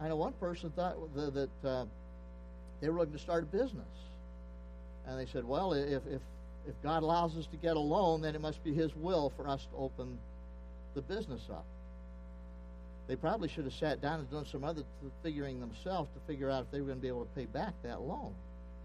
I 0.00 0.08
know 0.08 0.16
one 0.16 0.32
person 0.34 0.70
thought 0.70 0.96
that, 1.14 1.48
uh, 1.64 1.84
they 2.80 2.88
were 2.88 2.98
looking 2.98 3.14
to 3.14 3.18
start 3.18 3.44
a 3.44 3.46
business. 3.46 3.86
And 5.06 5.18
they 5.18 5.26
said, 5.26 5.44
well, 5.44 5.72
if, 5.72 6.06
if, 6.06 6.20
if 6.66 6.74
God 6.82 7.02
allows 7.02 7.36
us 7.36 7.46
to 7.46 7.56
get 7.56 7.76
a 7.76 7.80
loan, 7.80 8.20
then 8.20 8.34
it 8.34 8.40
must 8.40 8.62
be 8.64 8.74
His 8.74 8.94
will 8.96 9.32
for 9.36 9.48
us 9.48 9.66
to 9.72 9.76
open 9.78 10.18
the 10.94 11.02
business 11.02 11.42
up. 11.50 11.64
They 13.06 13.16
probably 13.16 13.48
should 13.48 13.64
have 13.64 13.72
sat 13.74 14.02
down 14.02 14.18
and 14.18 14.30
done 14.30 14.46
some 14.46 14.64
other 14.64 14.82
figuring 15.22 15.60
themselves 15.60 16.10
to 16.14 16.20
figure 16.26 16.50
out 16.50 16.64
if 16.64 16.70
they 16.72 16.80
were 16.80 16.86
going 16.86 16.98
to 16.98 17.02
be 17.02 17.08
able 17.08 17.24
to 17.24 17.34
pay 17.36 17.46
back 17.46 17.72
that 17.84 18.00
loan 18.00 18.34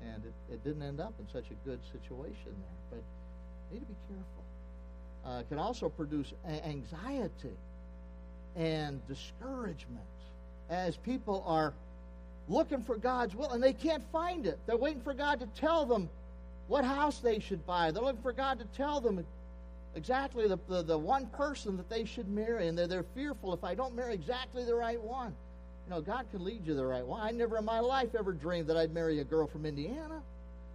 and 0.04 0.24
it, 0.26 0.54
it 0.54 0.64
didn't 0.64 0.82
end 0.82 1.00
up 1.00 1.14
in 1.20 1.28
such 1.32 1.46
a 1.52 1.68
good 1.68 1.80
situation 1.92 2.36
there. 2.46 2.80
But 2.92 3.04
need 3.74 3.80
to 3.80 3.86
be 3.86 3.96
careful. 4.10 4.41
Uh, 5.26 5.44
can 5.50 5.60
also 5.60 5.88
produce 5.88 6.34
anxiety 6.66 7.56
and 8.56 9.06
discouragement 9.08 10.02
as 10.70 10.98
people 10.98 11.44
are 11.46 11.74
looking 12.50 12.82
for 12.82 12.98
God's 12.98 13.36
will 13.36 13.52
and 13.52 13.62
they 13.62 13.74
can't 13.74 14.04
find 14.12 14.48
it. 14.48 14.58
They're 14.66 14.78
waiting 14.78 15.02
for 15.02 15.14
God 15.14 15.40
to 15.40 15.46
tell 15.48 15.86
them 15.86 16.10
what 16.68 16.84
house 16.86 17.20
they 17.20 17.40
should 17.40 17.66
buy. 17.68 17.92
They're 17.92 18.04
looking 18.04 18.22
for 18.22 18.32
God 18.32 18.60
to 18.60 18.66
tell 18.76 19.00
them 19.00 19.24
exactly 19.96 20.48
the, 20.48 20.58
the, 20.68 20.82
the 20.82 20.98
one 20.98 21.28
person 21.28 21.78
that 21.78 21.90
they 21.90 22.06
should 22.06 22.30
marry, 22.30 22.68
and 22.68 22.78
they're, 22.78 22.88
they're 22.88 23.06
fearful 23.14 23.54
if 23.54 23.64
I 23.64 23.76
don't 23.76 23.96
marry 23.96 24.14
exactly 24.14 24.64
the 24.64 24.76
right 24.76 25.02
one. 25.02 25.36
You 25.86 25.96
know, 25.96 26.02
God 26.02 26.26
can 26.32 26.44
lead 26.46 26.66
you 26.66 26.74
the 26.74 26.86
right 26.86 27.06
one. 27.06 27.22
I 27.22 27.32
never 27.32 27.58
in 27.58 27.66
my 27.66 27.80
life 27.80 28.16
ever 28.18 28.32
dreamed 28.32 28.68
that 28.68 28.78
I'd 28.78 28.94
marry 28.94 29.20
a 29.20 29.24
girl 29.24 29.48
from 29.48 29.66
Indiana. 29.66 30.22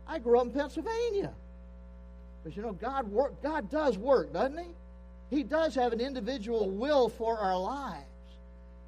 I 0.07 0.19
grew 0.19 0.39
up 0.39 0.47
in 0.47 0.53
Pennsylvania. 0.53 1.33
Because, 2.47 2.57
you 2.57 2.63
know, 2.63 2.75
God, 2.75 3.11
work, 3.11 3.43
God 3.43 3.69
does 3.73 3.99
work, 3.99 4.33
doesn't 4.33 4.57
He? 4.57 5.37
He 5.37 5.43
does 5.43 5.75
have 5.75 5.93
an 5.93 6.01
individual 6.01 6.71
will 6.71 7.09
for 7.09 7.37
our 7.37 7.59
lives. 7.59 8.05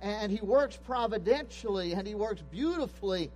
And 0.00 0.30
He 0.30 0.38
works 0.40 0.78
providentially 0.86 1.92
and 1.92 2.06
He 2.06 2.14
works 2.14 2.40
beautifully. 2.52 3.32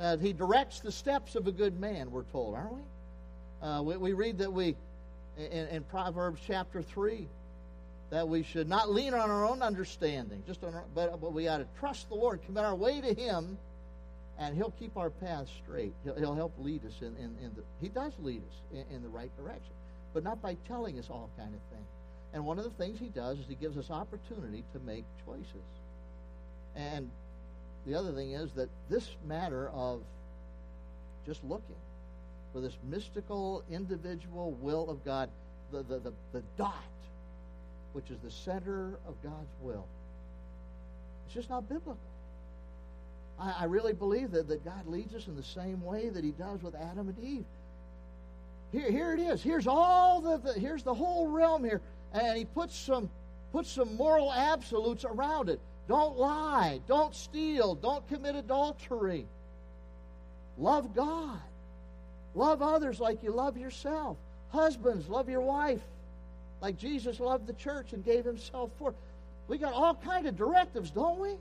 Uh, 0.00 0.16
he 0.16 0.32
directs 0.32 0.80
the 0.80 0.90
steps 0.90 1.36
of 1.36 1.46
a 1.46 1.52
good 1.52 1.78
man, 1.78 2.10
we're 2.10 2.22
told, 2.24 2.54
aren't 2.54 2.72
we? 2.72 2.80
Uh, 3.68 3.82
we, 3.82 3.96
we 3.98 4.12
read 4.14 4.38
that 4.38 4.50
we, 4.50 4.74
in, 5.36 5.66
in 5.68 5.82
Proverbs 5.84 6.40
chapter 6.46 6.80
3, 6.80 7.26
that 8.08 8.26
we 8.26 8.42
should 8.42 8.70
not 8.70 8.90
lean 8.90 9.12
on 9.12 9.30
our 9.30 9.44
own 9.44 9.60
understanding, 9.60 10.42
just 10.46 10.64
on 10.64 10.74
our, 10.74 10.84
but, 10.94 11.20
but 11.20 11.34
we 11.34 11.48
ought 11.48 11.58
to 11.58 11.66
trust 11.78 12.08
the 12.08 12.14
Lord, 12.14 12.40
commit 12.46 12.64
our 12.64 12.74
way 12.74 13.02
to 13.02 13.12
Him, 13.12 13.58
and 14.38 14.56
He'll 14.56 14.72
keep 14.78 14.96
our 14.96 15.10
path 15.10 15.48
straight. 15.62 15.94
He'll, 16.04 16.14
he'll 16.14 16.34
help 16.34 16.52
lead 16.58 16.84
us 16.84 16.94
in, 17.00 17.16
in, 17.16 17.36
in, 17.42 17.52
the. 17.56 17.62
He 17.80 17.88
does 17.88 18.12
lead 18.20 18.42
us 18.42 18.56
in, 18.72 18.96
in 18.96 19.02
the 19.02 19.08
right 19.08 19.30
direction, 19.36 19.72
but 20.12 20.22
not 20.22 20.42
by 20.42 20.56
telling 20.66 20.98
us 20.98 21.08
all 21.10 21.30
kind 21.38 21.54
of 21.54 21.60
things. 21.70 21.88
And 22.34 22.44
one 22.44 22.58
of 22.58 22.64
the 22.64 22.70
things 22.70 22.98
He 22.98 23.08
does 23.08 23.38
is 23.38 23.46
He 23.48 23.54
gives 23.54 23.76
us 23.78 23.90
opportunity 23.90 24.64
to 24.72 24.78
make 24.80 25.04
choices. 25.24 25.46
And 26.74 27.10
the 27.86 27.94
other 27.94 28.12
thing 28.12 28.32
is 28.32 28.50
that 28.52 28.68
this 28.90 29.08
matter 29.26 29.70
of 29.70 30.02
just 31.24 31.42
looking 31.44 31.76
for 32.52 32.60
this 32.60 32.76
mystical 32.88 33.64
individual 33.70 34.52
will 34.60 34.90
of 34.90 35.04
God, 35.04 35.30
the, 35.72 35.82
the, 35.82 35.98
the, 35.98 36.12
the 36.32 36.42
dot, 36.58 36.74
which 37.92 38.10
is 38.10 38.18
the 38.22 38.30
center 38.30 38.98
of 39.06 39.14
God's 39.22 39.54
will, 39.62 39.86
it's 41.26 41.34
just 41.34 41.48
not 41.48 41.68
biblical. 41.68 41.96
I, 43.38 43.54
I 43.60 43.64
really 43.64 43.92
believe 43.92 44.30
that, 44.32 44.48
that 44.48 44.64
God 44.64 44.86
leads 44.86 45.14
us 45.14 45.26
in 45.26 45.36
the 45.36 45.42
same 45.42 45.82
way 45.82 46.08
that 46.08 46.24
He 46.24 46.30
does 46.30 46.62
with 46.62 46.74
Adam 46.74 47.08
and 47.08 47.18
Eve. 47.18 47.44
Here, 48.72 48.90
here 48.90 49.12
it 49.14 49.20
is. 49.20 49.42
Here's 49.42 49.66
all 49.66 50.20
the, 50.20 50.38
the 50.38 50.58
here's 50.58 50.82
the 50.82 50.94
whole 50.94 51.28
realm 51.28 51.64
here, 51.64 51.80
and 52.12 52.36
He 52.36 52.44
puts 52.44 52.76
some 52.76 53.10
puts 53.52 53.70
some 53.70 53.96
moral 53.96 54.32
absolutes 54.32 55.04
around 55.04 55.48
it. 55.48 55.60
Don't 55.88 56.18
lie. 56.18 56.80
Don't 56.88 57.14
steal. 57.14 57.74
Don't 57.74 58.06
commit 58.08 58.34
adultery. 58.34 59.26
Love 60.58 60.94
God. 60.94 61.38
Love 62.34 62.60
others 62.60 62.98
like 62.98 63.22
you 63.22 63.30
love 63.30 63.56
yourself. 63.56 64.16
Husbands, 64.50 65.08
love 65.08 65.28
your 65.28 65.40
wife 65.40 65.80
like 66.60 66.78
Jesus 66.78 67.20
loved 67.20 67.46
the 67.46 67.52
church 67.52 67.92
and 67.92 68.04
gave 68.04 68.24
himself 68.24 68.70
for. 68.78 68.94
We 69.48 69.58
got 69.58 69.72
all 69.72 69.94
kind 69.94 70.26
of 70.26 70.36
directives, 70.36 70.90
don't 70.90 71.18
we? 71.18 71.34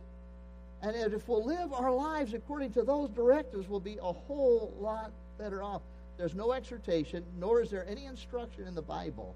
And 0.81 0.95
if 0.95 1.27
we'll 1.27 1.45
live 1.45 1.73
our 1.73 1.91
lives 1.91 2.33
according 2.33 2.71
to 2.73 2.83
those 2.83 3.09
directives, 3.09 3.67
we'll 3.67 3.79
be 3.79 3.97
a 4.01 4.13
whole 4.13 4.73
lot 4.79 5.11
better 5.37 5.63
off. 5.63 5.81
There's 6.17 6.35
no 6.35 6.53
exhortation, 6.53 7.23
nor 7.39 7.61
is 7.61 7.69
there 7.69 7.85
any 7.87 8.05
instruction 8.05 8.67
in 8.67 8.75
the 8.75 8.81
Bible 8.81 9.35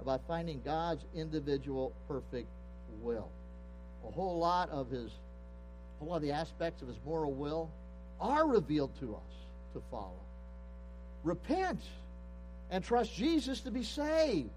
about 0.00 0.20
finding 0.26 0.60
God's 0.64 1.04
individual 1.14 1.92
perfect 2.06 2.48
will. 3.02 3.28
A 4.06 4.10
whole 4.10 4.38
lot 4.38 4.70
of 4.70 4.90
his, 4.90 5.10
a 5.10 5.98
whole 5.98 6.08
lot 6.08 6.16
of 6.16 6.22
the 6.22 6.32
aspects 6.32 6.82
of 6.82 6.88
his 6.88 6.96
moral 7.04 7.32
will 7.32 7.70
are 8.20 8.46
revealed 8.46 8.90
to 9.00 9.14
us 9.14 9.32
to 9.74 9.82
follow. 9.90 10.20
Repent 11.24 11.80
and 12.70 12.84
trust 12.84 13.14
Jesus 13.14 13.60
to 13.60 13.70
be 13.70 13.82
saved. 13.82 14.50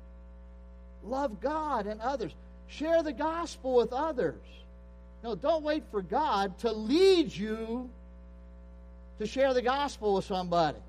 Love 1.04 1.42
God 1.42 1.88
and 1.88 2.00
others. 2.02 2.34
Share 2.68 3.04
the 3.04 3.14
gospel 3.14 3.76
with 3.76 3.92
others. 3.92 4.42
No, 5.24 5.36
don't 5.36 5.64
wait 5.64 5.84
for 5.92 6.02
God 6.02 6.58
to 6.60 6.72
lead 6.72 7.34
you 7.34 7.90
to 9.20 9.28
share 9.28 9.54
the 9.54 9.62
gospel 9.62 10.16
with 10.16 10.26
somebody. 10.26 10.80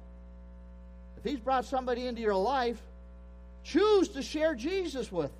If 1.18 1.24
He's 1.30 1.38
brought 1.38 1.64
somebody 1.64 2.06
into 2.06 2.22
your 2.22 2.34
life, 2.34 2.80
choose 3.62 4.08
to 4.10 4.22
share 4.22 4.54
Jesus 4.54 5.12
with 5.12 5.26
them. 5.28 5.36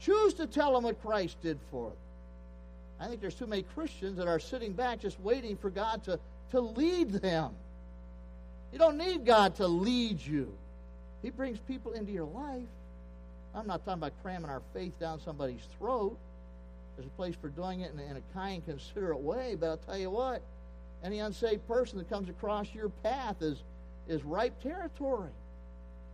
Choose 0.00 0.34
to 0.34 0.46
tell 0.46 0.74
them 0.74 0.84
what 0.84 1.00
Christ 1.02 1.36
did 1.42 1.58
for 1.70 1.88
them. 1.88 1.98
I 3.00 3.08
think 3.08 3.20
there's 3.20 3.34
too 3.34 3.46
many 3.46 3.62
Christians 3.74 4.16
that 4.18 4.28
are 4.28 4.38
sitting 4.38 4.72
back 4.72 5.00
just 5.00 5.18
waiting 5.20 5.56
for 5.56 5.70
God 5.70 6.04
to, 6.04 6.18
to 6.52 6.60
lead 6.60 7.10
them. 7.10 7.52
You 8.72 8.78
don't 8.78 8.96
need 8.96 9.24
God 9.24 9.54
to 9.56 9.66
lead 9.66 10.20
you. 10.20 10.52
He 11.22 11.30
brings 11.30 11.58
people 11.58 11.92
into 11.92 12.12
your 12.12 12.26
life. 12.26 12.62
I'm 13.54 13.66
not 13.66 13.84
talking 13.84 14.00
about 14.02 14.12
cramming 14.22 14.50
our 14.50 14.62
faith 14.72 14.98
down 15.00 15.20
somebody's 15.20 15.66
throat. 15.78 16.16
There's 16.96 17.06
a 17.06 17.16
place 17.16 17.34
for 17.40 17.48
doing 17.48 17.80
it 17.80 17.92
in, 17.92 18.00
in 18.00 18.16
a 18.16 18.22
kind, 18.34 18.64
considerate 18.64 19.20
way. 19.20 19.56
But 19.58 19.68
I'll 19.68 19.76
tell 19.76 19.98
you 19.98 20.10
what, 20.10 20.42
any 21.04 21.18
unsaved 21.18 21.66
person 21.68 21.98
that 21.98 22.08
comes 22.08 22.28
across 22.28 22.74
your 22.74 22.88
path 22.88 23.42
is, 23.42 23.62
is 24.08 24.24
ripe 24.24 24.60
territory. 24.62 25.30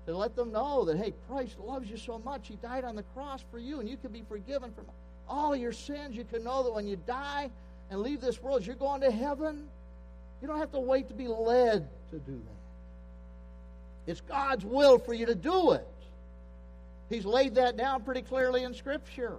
To 0.07 0.17
let 0.17 0.35
them 0.35 0.51
know 0.51 0.85
that, 0.87 0.97
hey, 0.97 1.15
Christ 1.29 1.59
loves 1.61 1.89
you 1.89 1.97
so 1.97 2.19
much. 2.19 2.49
He 2.49 2.57
died 2.57 2.83
on 2.83 2.97
the 2.97 3.05
cross 3.15 3.45
for 3.53 3.61
you, 3.61 3.79
and 3.79 3.89
you 3.89 3.97
can 3.97 4.11
be 4.11 4.25
forgiven 4.29 4.73
from 4.73 4.87
all 5.29 5.55
your 5.55 5.73
sins. 5.73 6.17
You 6.17 6.25
can 6.25 6.43
know 6.43 6.65
that 6.65 6.75
when 6.75 6.89
you 6.89 6.97
die 7.07 7.51
and 7.89 8.01
leave 8.01 8.21
this 8.21 8.43
world, 8.43 8.67
you're 8.67 8.75
going 8.75 9.01
to 9.03 9.13
heaven. 9.13 9.69
You 10.41 10.49
don't 10.49 10.59
have 10.59 10.73
to 10.73 10.81
wait 10.81 11.07
to 11.09 11.15
be 11.15 11.29
led 11.29 11.89
to 12.11 12.19
do 12.19 12.33
that. 12.33 14.11
It's 14.11 14.21
God's 14.23 14.65
will 14.65 14.99
for 14.99 15.15
you 15.15 15.27
to 15.27 15.37
do 15.37 15.71
it. 15.73 15.87
He's 17.09 17.25
laid 17.25 17.55
that 17.55 17.77
down 17.77 18.03
pretty 18.03 18.23
clearly 18.23 18.65
in 18.65 18.75
Scripture. 18.75 19.37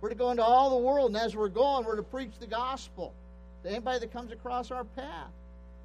We're 0.00 0.08
to 0.08 0.14
go 0.14 0.30
into 0.30 0.42
all 0.42 0.70
the 0.70 0.84
world, 0.84 1.14
and 1.14 1.16
as 1.16 1.36
we're 1.36 1.48
going, 1.48 1.84
we're 1.84 1.96
to 1.96 2.02
preach 2.02 2.32
the 2.40 2.46
gospel 2.46 3.12
to 3.62 3.70
anybody 3.70 3.98
that 4.00 4.12
comes 4.12 4.32
across 4.32 4.70
our 4.70 4.84
path, 4.84 5.30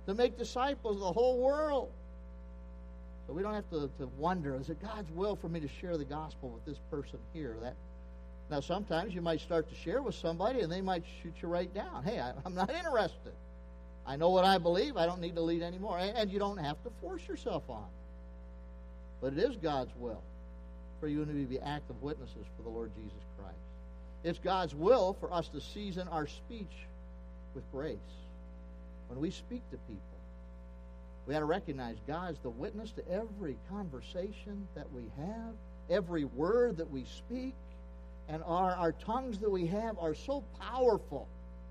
to 0.08 0.13
make 0.13 0.38
disciples 0.38 0.95
of 0.97 1.01
the 1.01 1.12
whole 1.12 1.39
world. 1.39 1.91
So 3.28 3.34
we 3.34 3.41
don't 3.41 3.54
have 3.54 3.69
to, 3.71 3.89
to 3.99 4.08
wonder, 4.17 4.56
is 4.56 4.69
it 4.69 4.82
God's 4.82 5.12
will 5.12 5.36
for 5.36 5.49
me 5.49 5.60
to 5.60 5.67
share 5.67 5.97
the 5.97 6.06
gospel 6.06 6.49
with 6.49 6.65
this 6.65 6.78
person 6.91 7.19
here? 7.34 7.58
That 7.62 7.75
Now, 8.49 8.60
sometimes 8.60 9.13
you 9.13 9.21
might 9.21 9.41
start 9.41 9.67
to 9.69 9.75
share 9.75 10.01
with 10.01 10.15
somebody, 10.15 10.62
and 10.62 10.71
they 10.71 10.82
might 10.82 11.04
shoot 11.21 11.34
you 11.41 11.49
right 11.49 11.73
down. 11.73 12.04
Hey, 12.04 12.19
I, 12.19 12.34
am 12.45 12.54
not 12.54 12.69
interested. 12.69 13.34
I 14.06 14.15
know 14.15 14.30
what 14.30 14.45
I 14.45 14.60
believe. 14.60 14.95
I 14.95 15.08
don't 15.08 15.19
need 15.19 15.36
to 15.36 15.41
lead 15.41 15.63
anymore. 15.63 15.97
And, 15.97 16.32
you 16.32 16.38
don't 16.38 16.58
have 16.58 16.82
to 16.84 16.91
force 17.01 17.28
yourself 17.28 17.63
on. 17.67 17.88
But 19.21 19.34
it 19.34 19.39
is 19.39 19.58
God's 19.58 19.91
will 19.97 20.21
for 20.99 21.08
you 21.08 21.25
to 21.25 21.32
be 21.32 21.60
active 21.60 22.01
witnesses 22.01 22.45
for 22.56 22.63
the 22.63 22.69
Lord 22.69 22.91
Jesus 22.95 23.23
Christ. 23.38 23.58
It's 24.25 24.39
God's 24.39 24.73
will 24.73 25.15
for 25.19 25.31
us 25.31 25.47
to 25.49 25.61
season 25.61 26.07
our 26.07 26.25
speech 26.25 26.88
with 27.53 27.63
grace. 27.71 27.97
When 29.07 29.19
we 29.19 29.29
speak 29.29 29.61
to 29.69 29.77
people, 29.77 30.01
we 31.27 31.33
got 31.33 31.41
to 31.41 31.45
recognize 31.45 31.97
God's 32.07 32.39
the 32.39 32.49
witness 32.49 32.91
to 32.93 33.07
every 33.07 33.55
conversation 33.69 34.67
that 34.73 34.91
we 34.91 35.03
have, 35.17 35.53
every 35.91 36.23
word 36.25 36.77
that 36.77 36.89
we 36.89 37.05
speak, 37.05 37.53
and 38.27 38.41
our, 38.47 38.71
our 38.71 38.93
tongues 38.93 39.38
that 39.38 39.51
we 39.51 39.67
have 39.67 39.99
are 39.99 40.15
so 40.15 40.43
powerful 40.59 41.27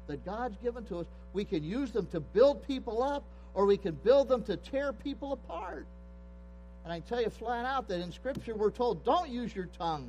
that 0.07 0.25
God's 0.25 0.57
given 0.59 0.85
to 0.85 0.99
us. 0.99 1.07
We 1.33 1.45
can 1.45 1.65
use 1.65 1.91
them 1.91 2.07
to 2.13 2.21
build 2.21 2.65
people 2.69 3.03
up, 3.03 3.25
or 3.55 3.67
we 3.67 3.77
can 3.77 3.97
build 3.97 4.29
them 4.29 4.45
to 4.45 4.57
tear 4.57 4.93
people 4.93 5.33
apart. 5.33 5.87
And 6.85 6.93
I 6.93 7.01
tell 7.01 7.21
you 7.21 7.31
flat 7.31 7.65
out 7.65 7.89
that 7.89 8.01
in 8.01 8.13
Scripture 8.13 8.55
we're 8.55 8.71
told 8.71 9.05
don't 9.05 9.29
use 9.29 9.53
your 9.57 9.69
tongue 9.77 10.09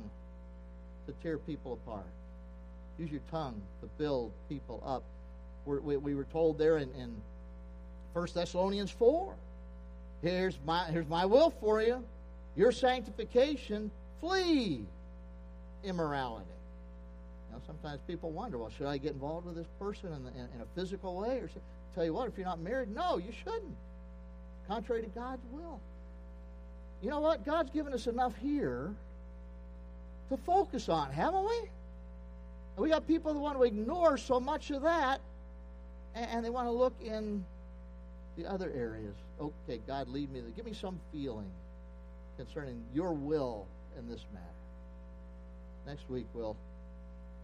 to 1.08 1.12
tear 1.24 1.38
people 1.38 1.72
apart. 1.72 2.06
Use 2.98 3.10
your 3.10 3.20
tongue 3.30 3.60
to 3.80 3.88
build 3.98 4.32
people 4.48 4.82
up. 4.86 5.02
We're, 5.64 5.80
we, 5.80 5.96
we 5.96 6.14
were 6.14 6.24
told 6.24 6.58
there 6.58 6.78
in, 6.78 6.90
in 6.94 7.14
1 8.12 8.28
Thessalonians 8.34 8.90
4 8.90 9.34
here's 10.22 10.58
my, 10.64 10.84
here's 10.84 11.08
my 11.08 11.24
will 11.26 11.50
for 11.60 11.82
you 11.82 12.02
your 12.56 12.72
sanctification, 12.72 13.90
flee 14.18 14.86
immorality. 15.84 16.46
Now, 17.52 17.58
sometimes 17.66 18.00
people 18.06 18.30
wonder, 18.30 18.56
well, 18.56 18.72
should 18.76 18.86
I 18.86 18.96
get 18.96 19.12
involved 19.12 19.46
with 19.46 19.56
this 19.56 19.66
person 19.78 20.08
in, 20.08 20.26
in, 20.40 20.48
in 20.54 20.60
a 20.62 20.66
physical 20.74 21.16
way? 21.16 21.36
Or 21.36 21.48
should, 21.48 21.60
tell 21.94 22.04
you 22.04 22.14
what, 22.14 22.28
if 22.28 22.36
you're 22.36 22.46
not 22.46 22.60
married, 22.60 22.94
no, 22.94 23.18
you 23.18 23.30
shouldn't. 23.44 23.76
Contrary 24.68 25.02
to 25.02 25.08
God's 25.08 25.42
will. 25.52 25.80
You 27.02 27.10
know 27.10 27.20
what? 27.20 27.44
God's 27.44 27.70
given 27.70 27.92
us 27.92 28.06
enough 28.06 28.34
here 28.36 28.94
to 30.30 30.36
focus 30.38 30.88
on, 30.88 31.12
haven't 31.12 31.44
we? 31.44 31.68
We 32.76 32.90
got 32.90 33.06
people 33.06 33.32
that 33.32 33.40
want 33.40 33.56
to 33.56 33.64
ignore 33.64 34.18
so 34.18 34.38
much 34.38 34.70
of 34.70 34.82
that, 34.82 35.20
and, 36.14 36.26
and 36.30 36.44
they 36.44 36.50
want 36.50 36.66
to 36.66 36.72
look 36.72 36.94
in 37.02 37.44
the 38.36 38.46
other 38.46 38.70
areas. 38.74 39.14
Okay, 39.40 39.80
God, 39.86 40.08
lead 40.08 40.30
me. 40.32 40.42
Give 40.54 40.66
me 40.66 40.74
some 40.74 41.00
feeling 41.12 41.50
concerning 42.36 42.82
your 42.94 43.12
will 43.12 43.66
in 43.98 44.08
this 44.08 44.20
matter. 44.32 44.44
Next 45.86 46.08
week, 46.10 46.26
we'll 46.34 46.56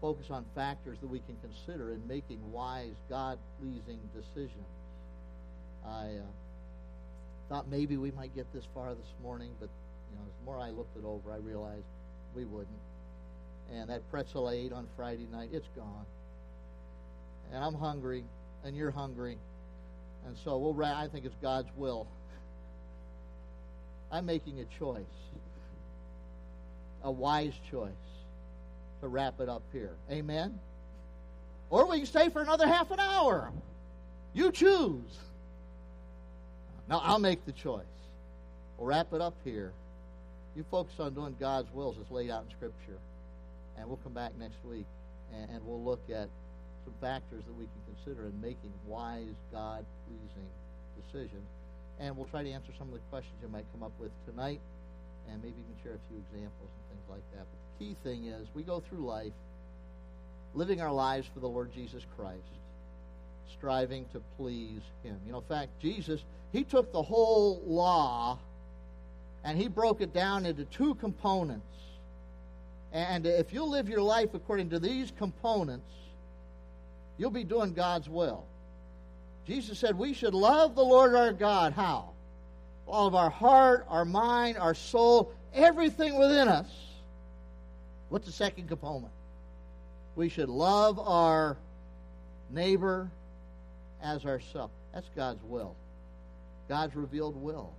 focus 0.01 0.27
on 0.29 0.45
factors 0.53 0.97
that 0.99 1.07
we 1.07 1.19
can 1.19 1.37
consider 1.41 1.93
in 1.93 2.07
making 2.07 2.39
wise, 2.51 2.93
God 3.09 3.39
pleasing 3.59 3.99
decisions. 4.13 4.65
I 5.85 6.17
uh, 6.17 7.49
thought 7.49 7.67
maybe 7.69 7.97
we 7.97 8.11
might 8.11 8.35
get 8.35 8.51
this 8.53 8.65
far 8.73 8.89
this 8.89 9.13
morning, 9.23 9.49
but 9.59 9.69
you 10.11 10.17
know, 10.17 10.25
the 10.25 10.45
more 10.45 10.59
I 10.59 10.69
looked 10.69 10.95
it 10.97 11.05
over, 11.05 11.31
I 11.31 11.37
realized 11.37 11.85
we 12.35 12.45
wouldn't. 12.45 12.67
And 13.71 13.89
that 13.89 14.09
pretzel 14.11 14.47
I 14.47 14.53
ate 14.53 14.73
on 14.73 14.87
Friday 14.95 15.27
night, 15.31 15.49
it's 15.51 15.67
gone. 15.75 16.05
And 17.53 17.63
I'm 17.63 17.73
hungry, 17.73 18.23
and 18.63 18.75
you're 18.75 18.91
hungry, 18.91 19.37
and 20.25 20.35
so 20.43 20.57
we'll. 20.57 20.83
I 20.83 21.07
think 21.07 21.25
it's 21.25 21.35
God's 21.41 21.69
will. 21.75 22.07
I'm 24.11 24.25
making 24.25 24.59
a 24.59 24.65
choice, 24.79 25.03
a 27.03 27.11
wise 27.11 27.53
choice, 27.69 27.91
to 29.01 29.07
wrap 29.07 29.39
it 29.39 29.49
up 29.49 29.63
here. 29.71 29.91
Amen. 30.11 30.59
Or 31.69 31.89
we 31.89 31.97
can 31.97 32.05
stay 32.05 32.29
for 32.29 32.41
another 32.41 32.67
half 32.67 32.91
an 32.91 32.99
hour. 32.99 33.51
You 34.33 34.51
choose. 34.51 35.19
Now, 36.89 37.01
I'll 37.03 37.19
make 37.19 37.45
the 37.45 37.51
choice. 37.51 37.83
We'll 38.77 38.87
wrap 38.87 39.13
it 39.13 39.21
up 39.21 39.35
here. 39.43 39.71
You 40.55 40.65
focus 40.69 40.93
on 40.99 41.13
doing 41.13 41.35
God's 41.39 41.71
wills 41.73 41.95
as 41.99 42.09
laid 42.11 42.29
out 42.29 42.43
in 42.43 42.51
Scripture. 42.51 42.99
And 43.77 43.87
we'll 43.87 43.97
come 43.97 44.13
back 44.13 44.31
next 44.39 44.63
week 44.65 44.85
and, 45.33 45.49
and 45.49 45.65
we'll 45.65 45.83
look 45.83 46.01
at 46.09 46.29
some 46.83 46.93
factors 47.01 47.43
that 47.45 47.53
we 47.53 47.65
can 47.65 47.95
consider 47.95 48.27
in 48.27 48.41
making 48.41 48.73
wise, 48.85 49.35
God 49.51 49.85
pleasing 50.07 50.49
decisions. 51.01 51.47
And 51.99 52.15
we'll 52.17 52.27
try 52.27 52.43
to 52.43 52.49
answer 52.49 52.71
some 52.77 52.87
of 52.87 52.93
the 52.93 52.99
questions 53.09 53.35
you 53.41 53.47
might 53.47 53.65
come 53.71 53.83
up 53.83 53.93
with 53.99 54.11
tonight 54.25 54.59
and 55.29 55.41
maybe 55.41 55.55
even 55.59 55.83
share 55.83 55.93
a 55.93 56.03
few 56.09 56.17
examples 56.17 56.69
and 56.69 56.83
things 56.89 57.05
like 57.09 57.23
that. 57.33 57.45
But 57.49 57.59
the 57.79 57.85
key 57.85 57.95
thing 58.03 58.25
is 58.27 58.47
we 58.53 58.63
go 58.63 58.79
through 58.81 59.05
life 59.05 59.33
living 60.53 60.81
our 60.81 60.91
lives 60.91 61.27
for 61.33 61.39
the 61.39 61.47
Lord 61.47 61.73
Jesus 61.73 62.03
Christ. 62.17 62.41
striving 63.57 64.05
to 64.13 64.21
please 64.37 64.81
Him. 65.03 65.17
You 65.25 65.31
know, 65.31 65.37
in 65.39 65.45
fact, 65.45 65.79
Jesus, 65.79 66.23
He 66.51 66.63
took 66.63 66.91
the 66.91 67.01
whole 67.01 67.61
law 67.65 68.37
and 69.43 69.57
He 69.57 69.67
broke 69.67 70.01
it 70.01 70.13
down 70.13 70.45
into 70.45 70.65
two 70.65 70.95
components. 70.95 71.65
And 72.93 73.25
if 73.25 73.51
you 73.51 73.63
live 73.65 73.89
your 73.89 74.03
life 74.03 74.35
according 74.35 74.69
to 74.69 74.79
these 74.79 75.11
components, 75.17 75.91
you'll 77.17 77.31
be 77.31 77.43
doing 77.43 77.73
God's 77.73 78.07
will. 78.07 78.45
Jesus 79.47 79.79
said 79.79 79.97
we 79.97 80.13
should 80.13 80.35
love 80.35 80.75
the 80.75 80.83
Lord 80.83 81.15
our 81.15 81.33
God. 81.33 81.73
How? 81.73 82.11
All 82.87 83.07
of 83.07 83.15
our 83.15 83.31
heart, 83.31 83.85
our 83.89 84.05
mind, 84.05 84.57
our 84.57 84.75
soul, 84.75 85.33
everything 85.53 86.17
within 86.17 86.47
us. 86.47 86.69
What's 88.09 88.27
the 88.27 88.31
second 88.31 88.67
component? 88.67 89.11
We 90.15 90.29
should 90.29 90.49
love 90.49 90.99
our 90.99 91.57
neighbor 92.51 93.09
as 94.03 94.23
ourselves. 94.23 94.73
That's 94.93 95.09
God's 95.15 95.43
will. 95.45 95.75
God's 96.69 96.95
revealed 96.95 97.35
will. 97.41 97.73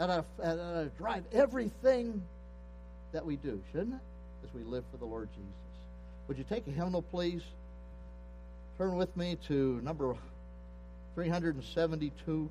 Ought, 0.00 0.08
to, 0.08 0.24
that 0.38 0.58
ought 0.58 0.82
to 0.82 0.90
drive 0.98 1.22
everything 1.32 2.20
that 3.12 3.24
we 3.24 3.36
do, 3.36 3.62
shouldn't 3.70 3.94
it? 3.94 4.00
As 4.44 4.52
we 4.54 4.62
live 4.64 4.84
for 4.90 4.96
the 4.96 5.04
Lord 5.04 5.28
Jesus. 5.34 5.52
Would 6.28 6.38
you 6.38 6.44
take 6.44 6.66
a 6.66 6.70
hymnal, 6.70 7.02
please? 7.02 7.42
Turn 8.78 8.96
with 8.96 9.16
me 9.16 9.36
to 9.48 9.80
number 9.82 10.16
372. 11.14 12.50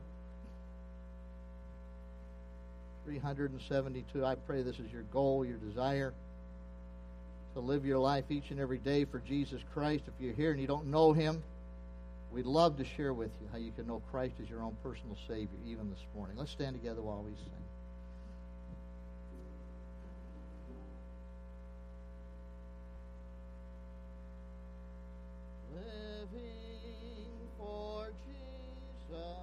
372. 3.05 4.25
I 4.25 4.35
pray 4.35 4.61
this 4.61 4.79
is 4.79 4.91
your 4.91 5.03
goal, 5.03 5.45
your 5.45 5.57
desire 5.57 6.13
to 7.53 7.59
live 7.59 7.85
your 7.85 7.99
life 7.99 8.25
each 8.29 8.51
and 8.51 8.59
every 8.59 8.77
day 8.77 9.05
for 9.05 9.19
Jesus 9.19 9.61
Christ. 9.73 10.03
If 10.07 10.13
you're 10.19 10.33
here 10.33 10.51
and 10.51 10.61
you 10.61 10.67
don't 10.67 10.87
know 10.87 11.11
Him, 11.11 11.43
we'd 12.31 12.45
love 12.45 12.77
to 12.77 12.85
share 12.85 13.13
with 13.13 13.31
you 13.41 13.47
how 13.51 13.57
you 13.57 13.71
can 13.71 13.87
know 13.87 14.01
Christ 14.11 14.35
as 14.41 14.49
your 14.49 14.61
own 14.61 14.77
personal 14.83 15.17
Savior 15.27 15.57
even 15.67 15.89
this 15.89 15.99
morning. 16.15 16.37
Let's 16.37 16.51
stand 16.51 16.75
together 16.75 17.01
while 17.01 17.23
we 17.23 17.31
sing. 17.31 17.70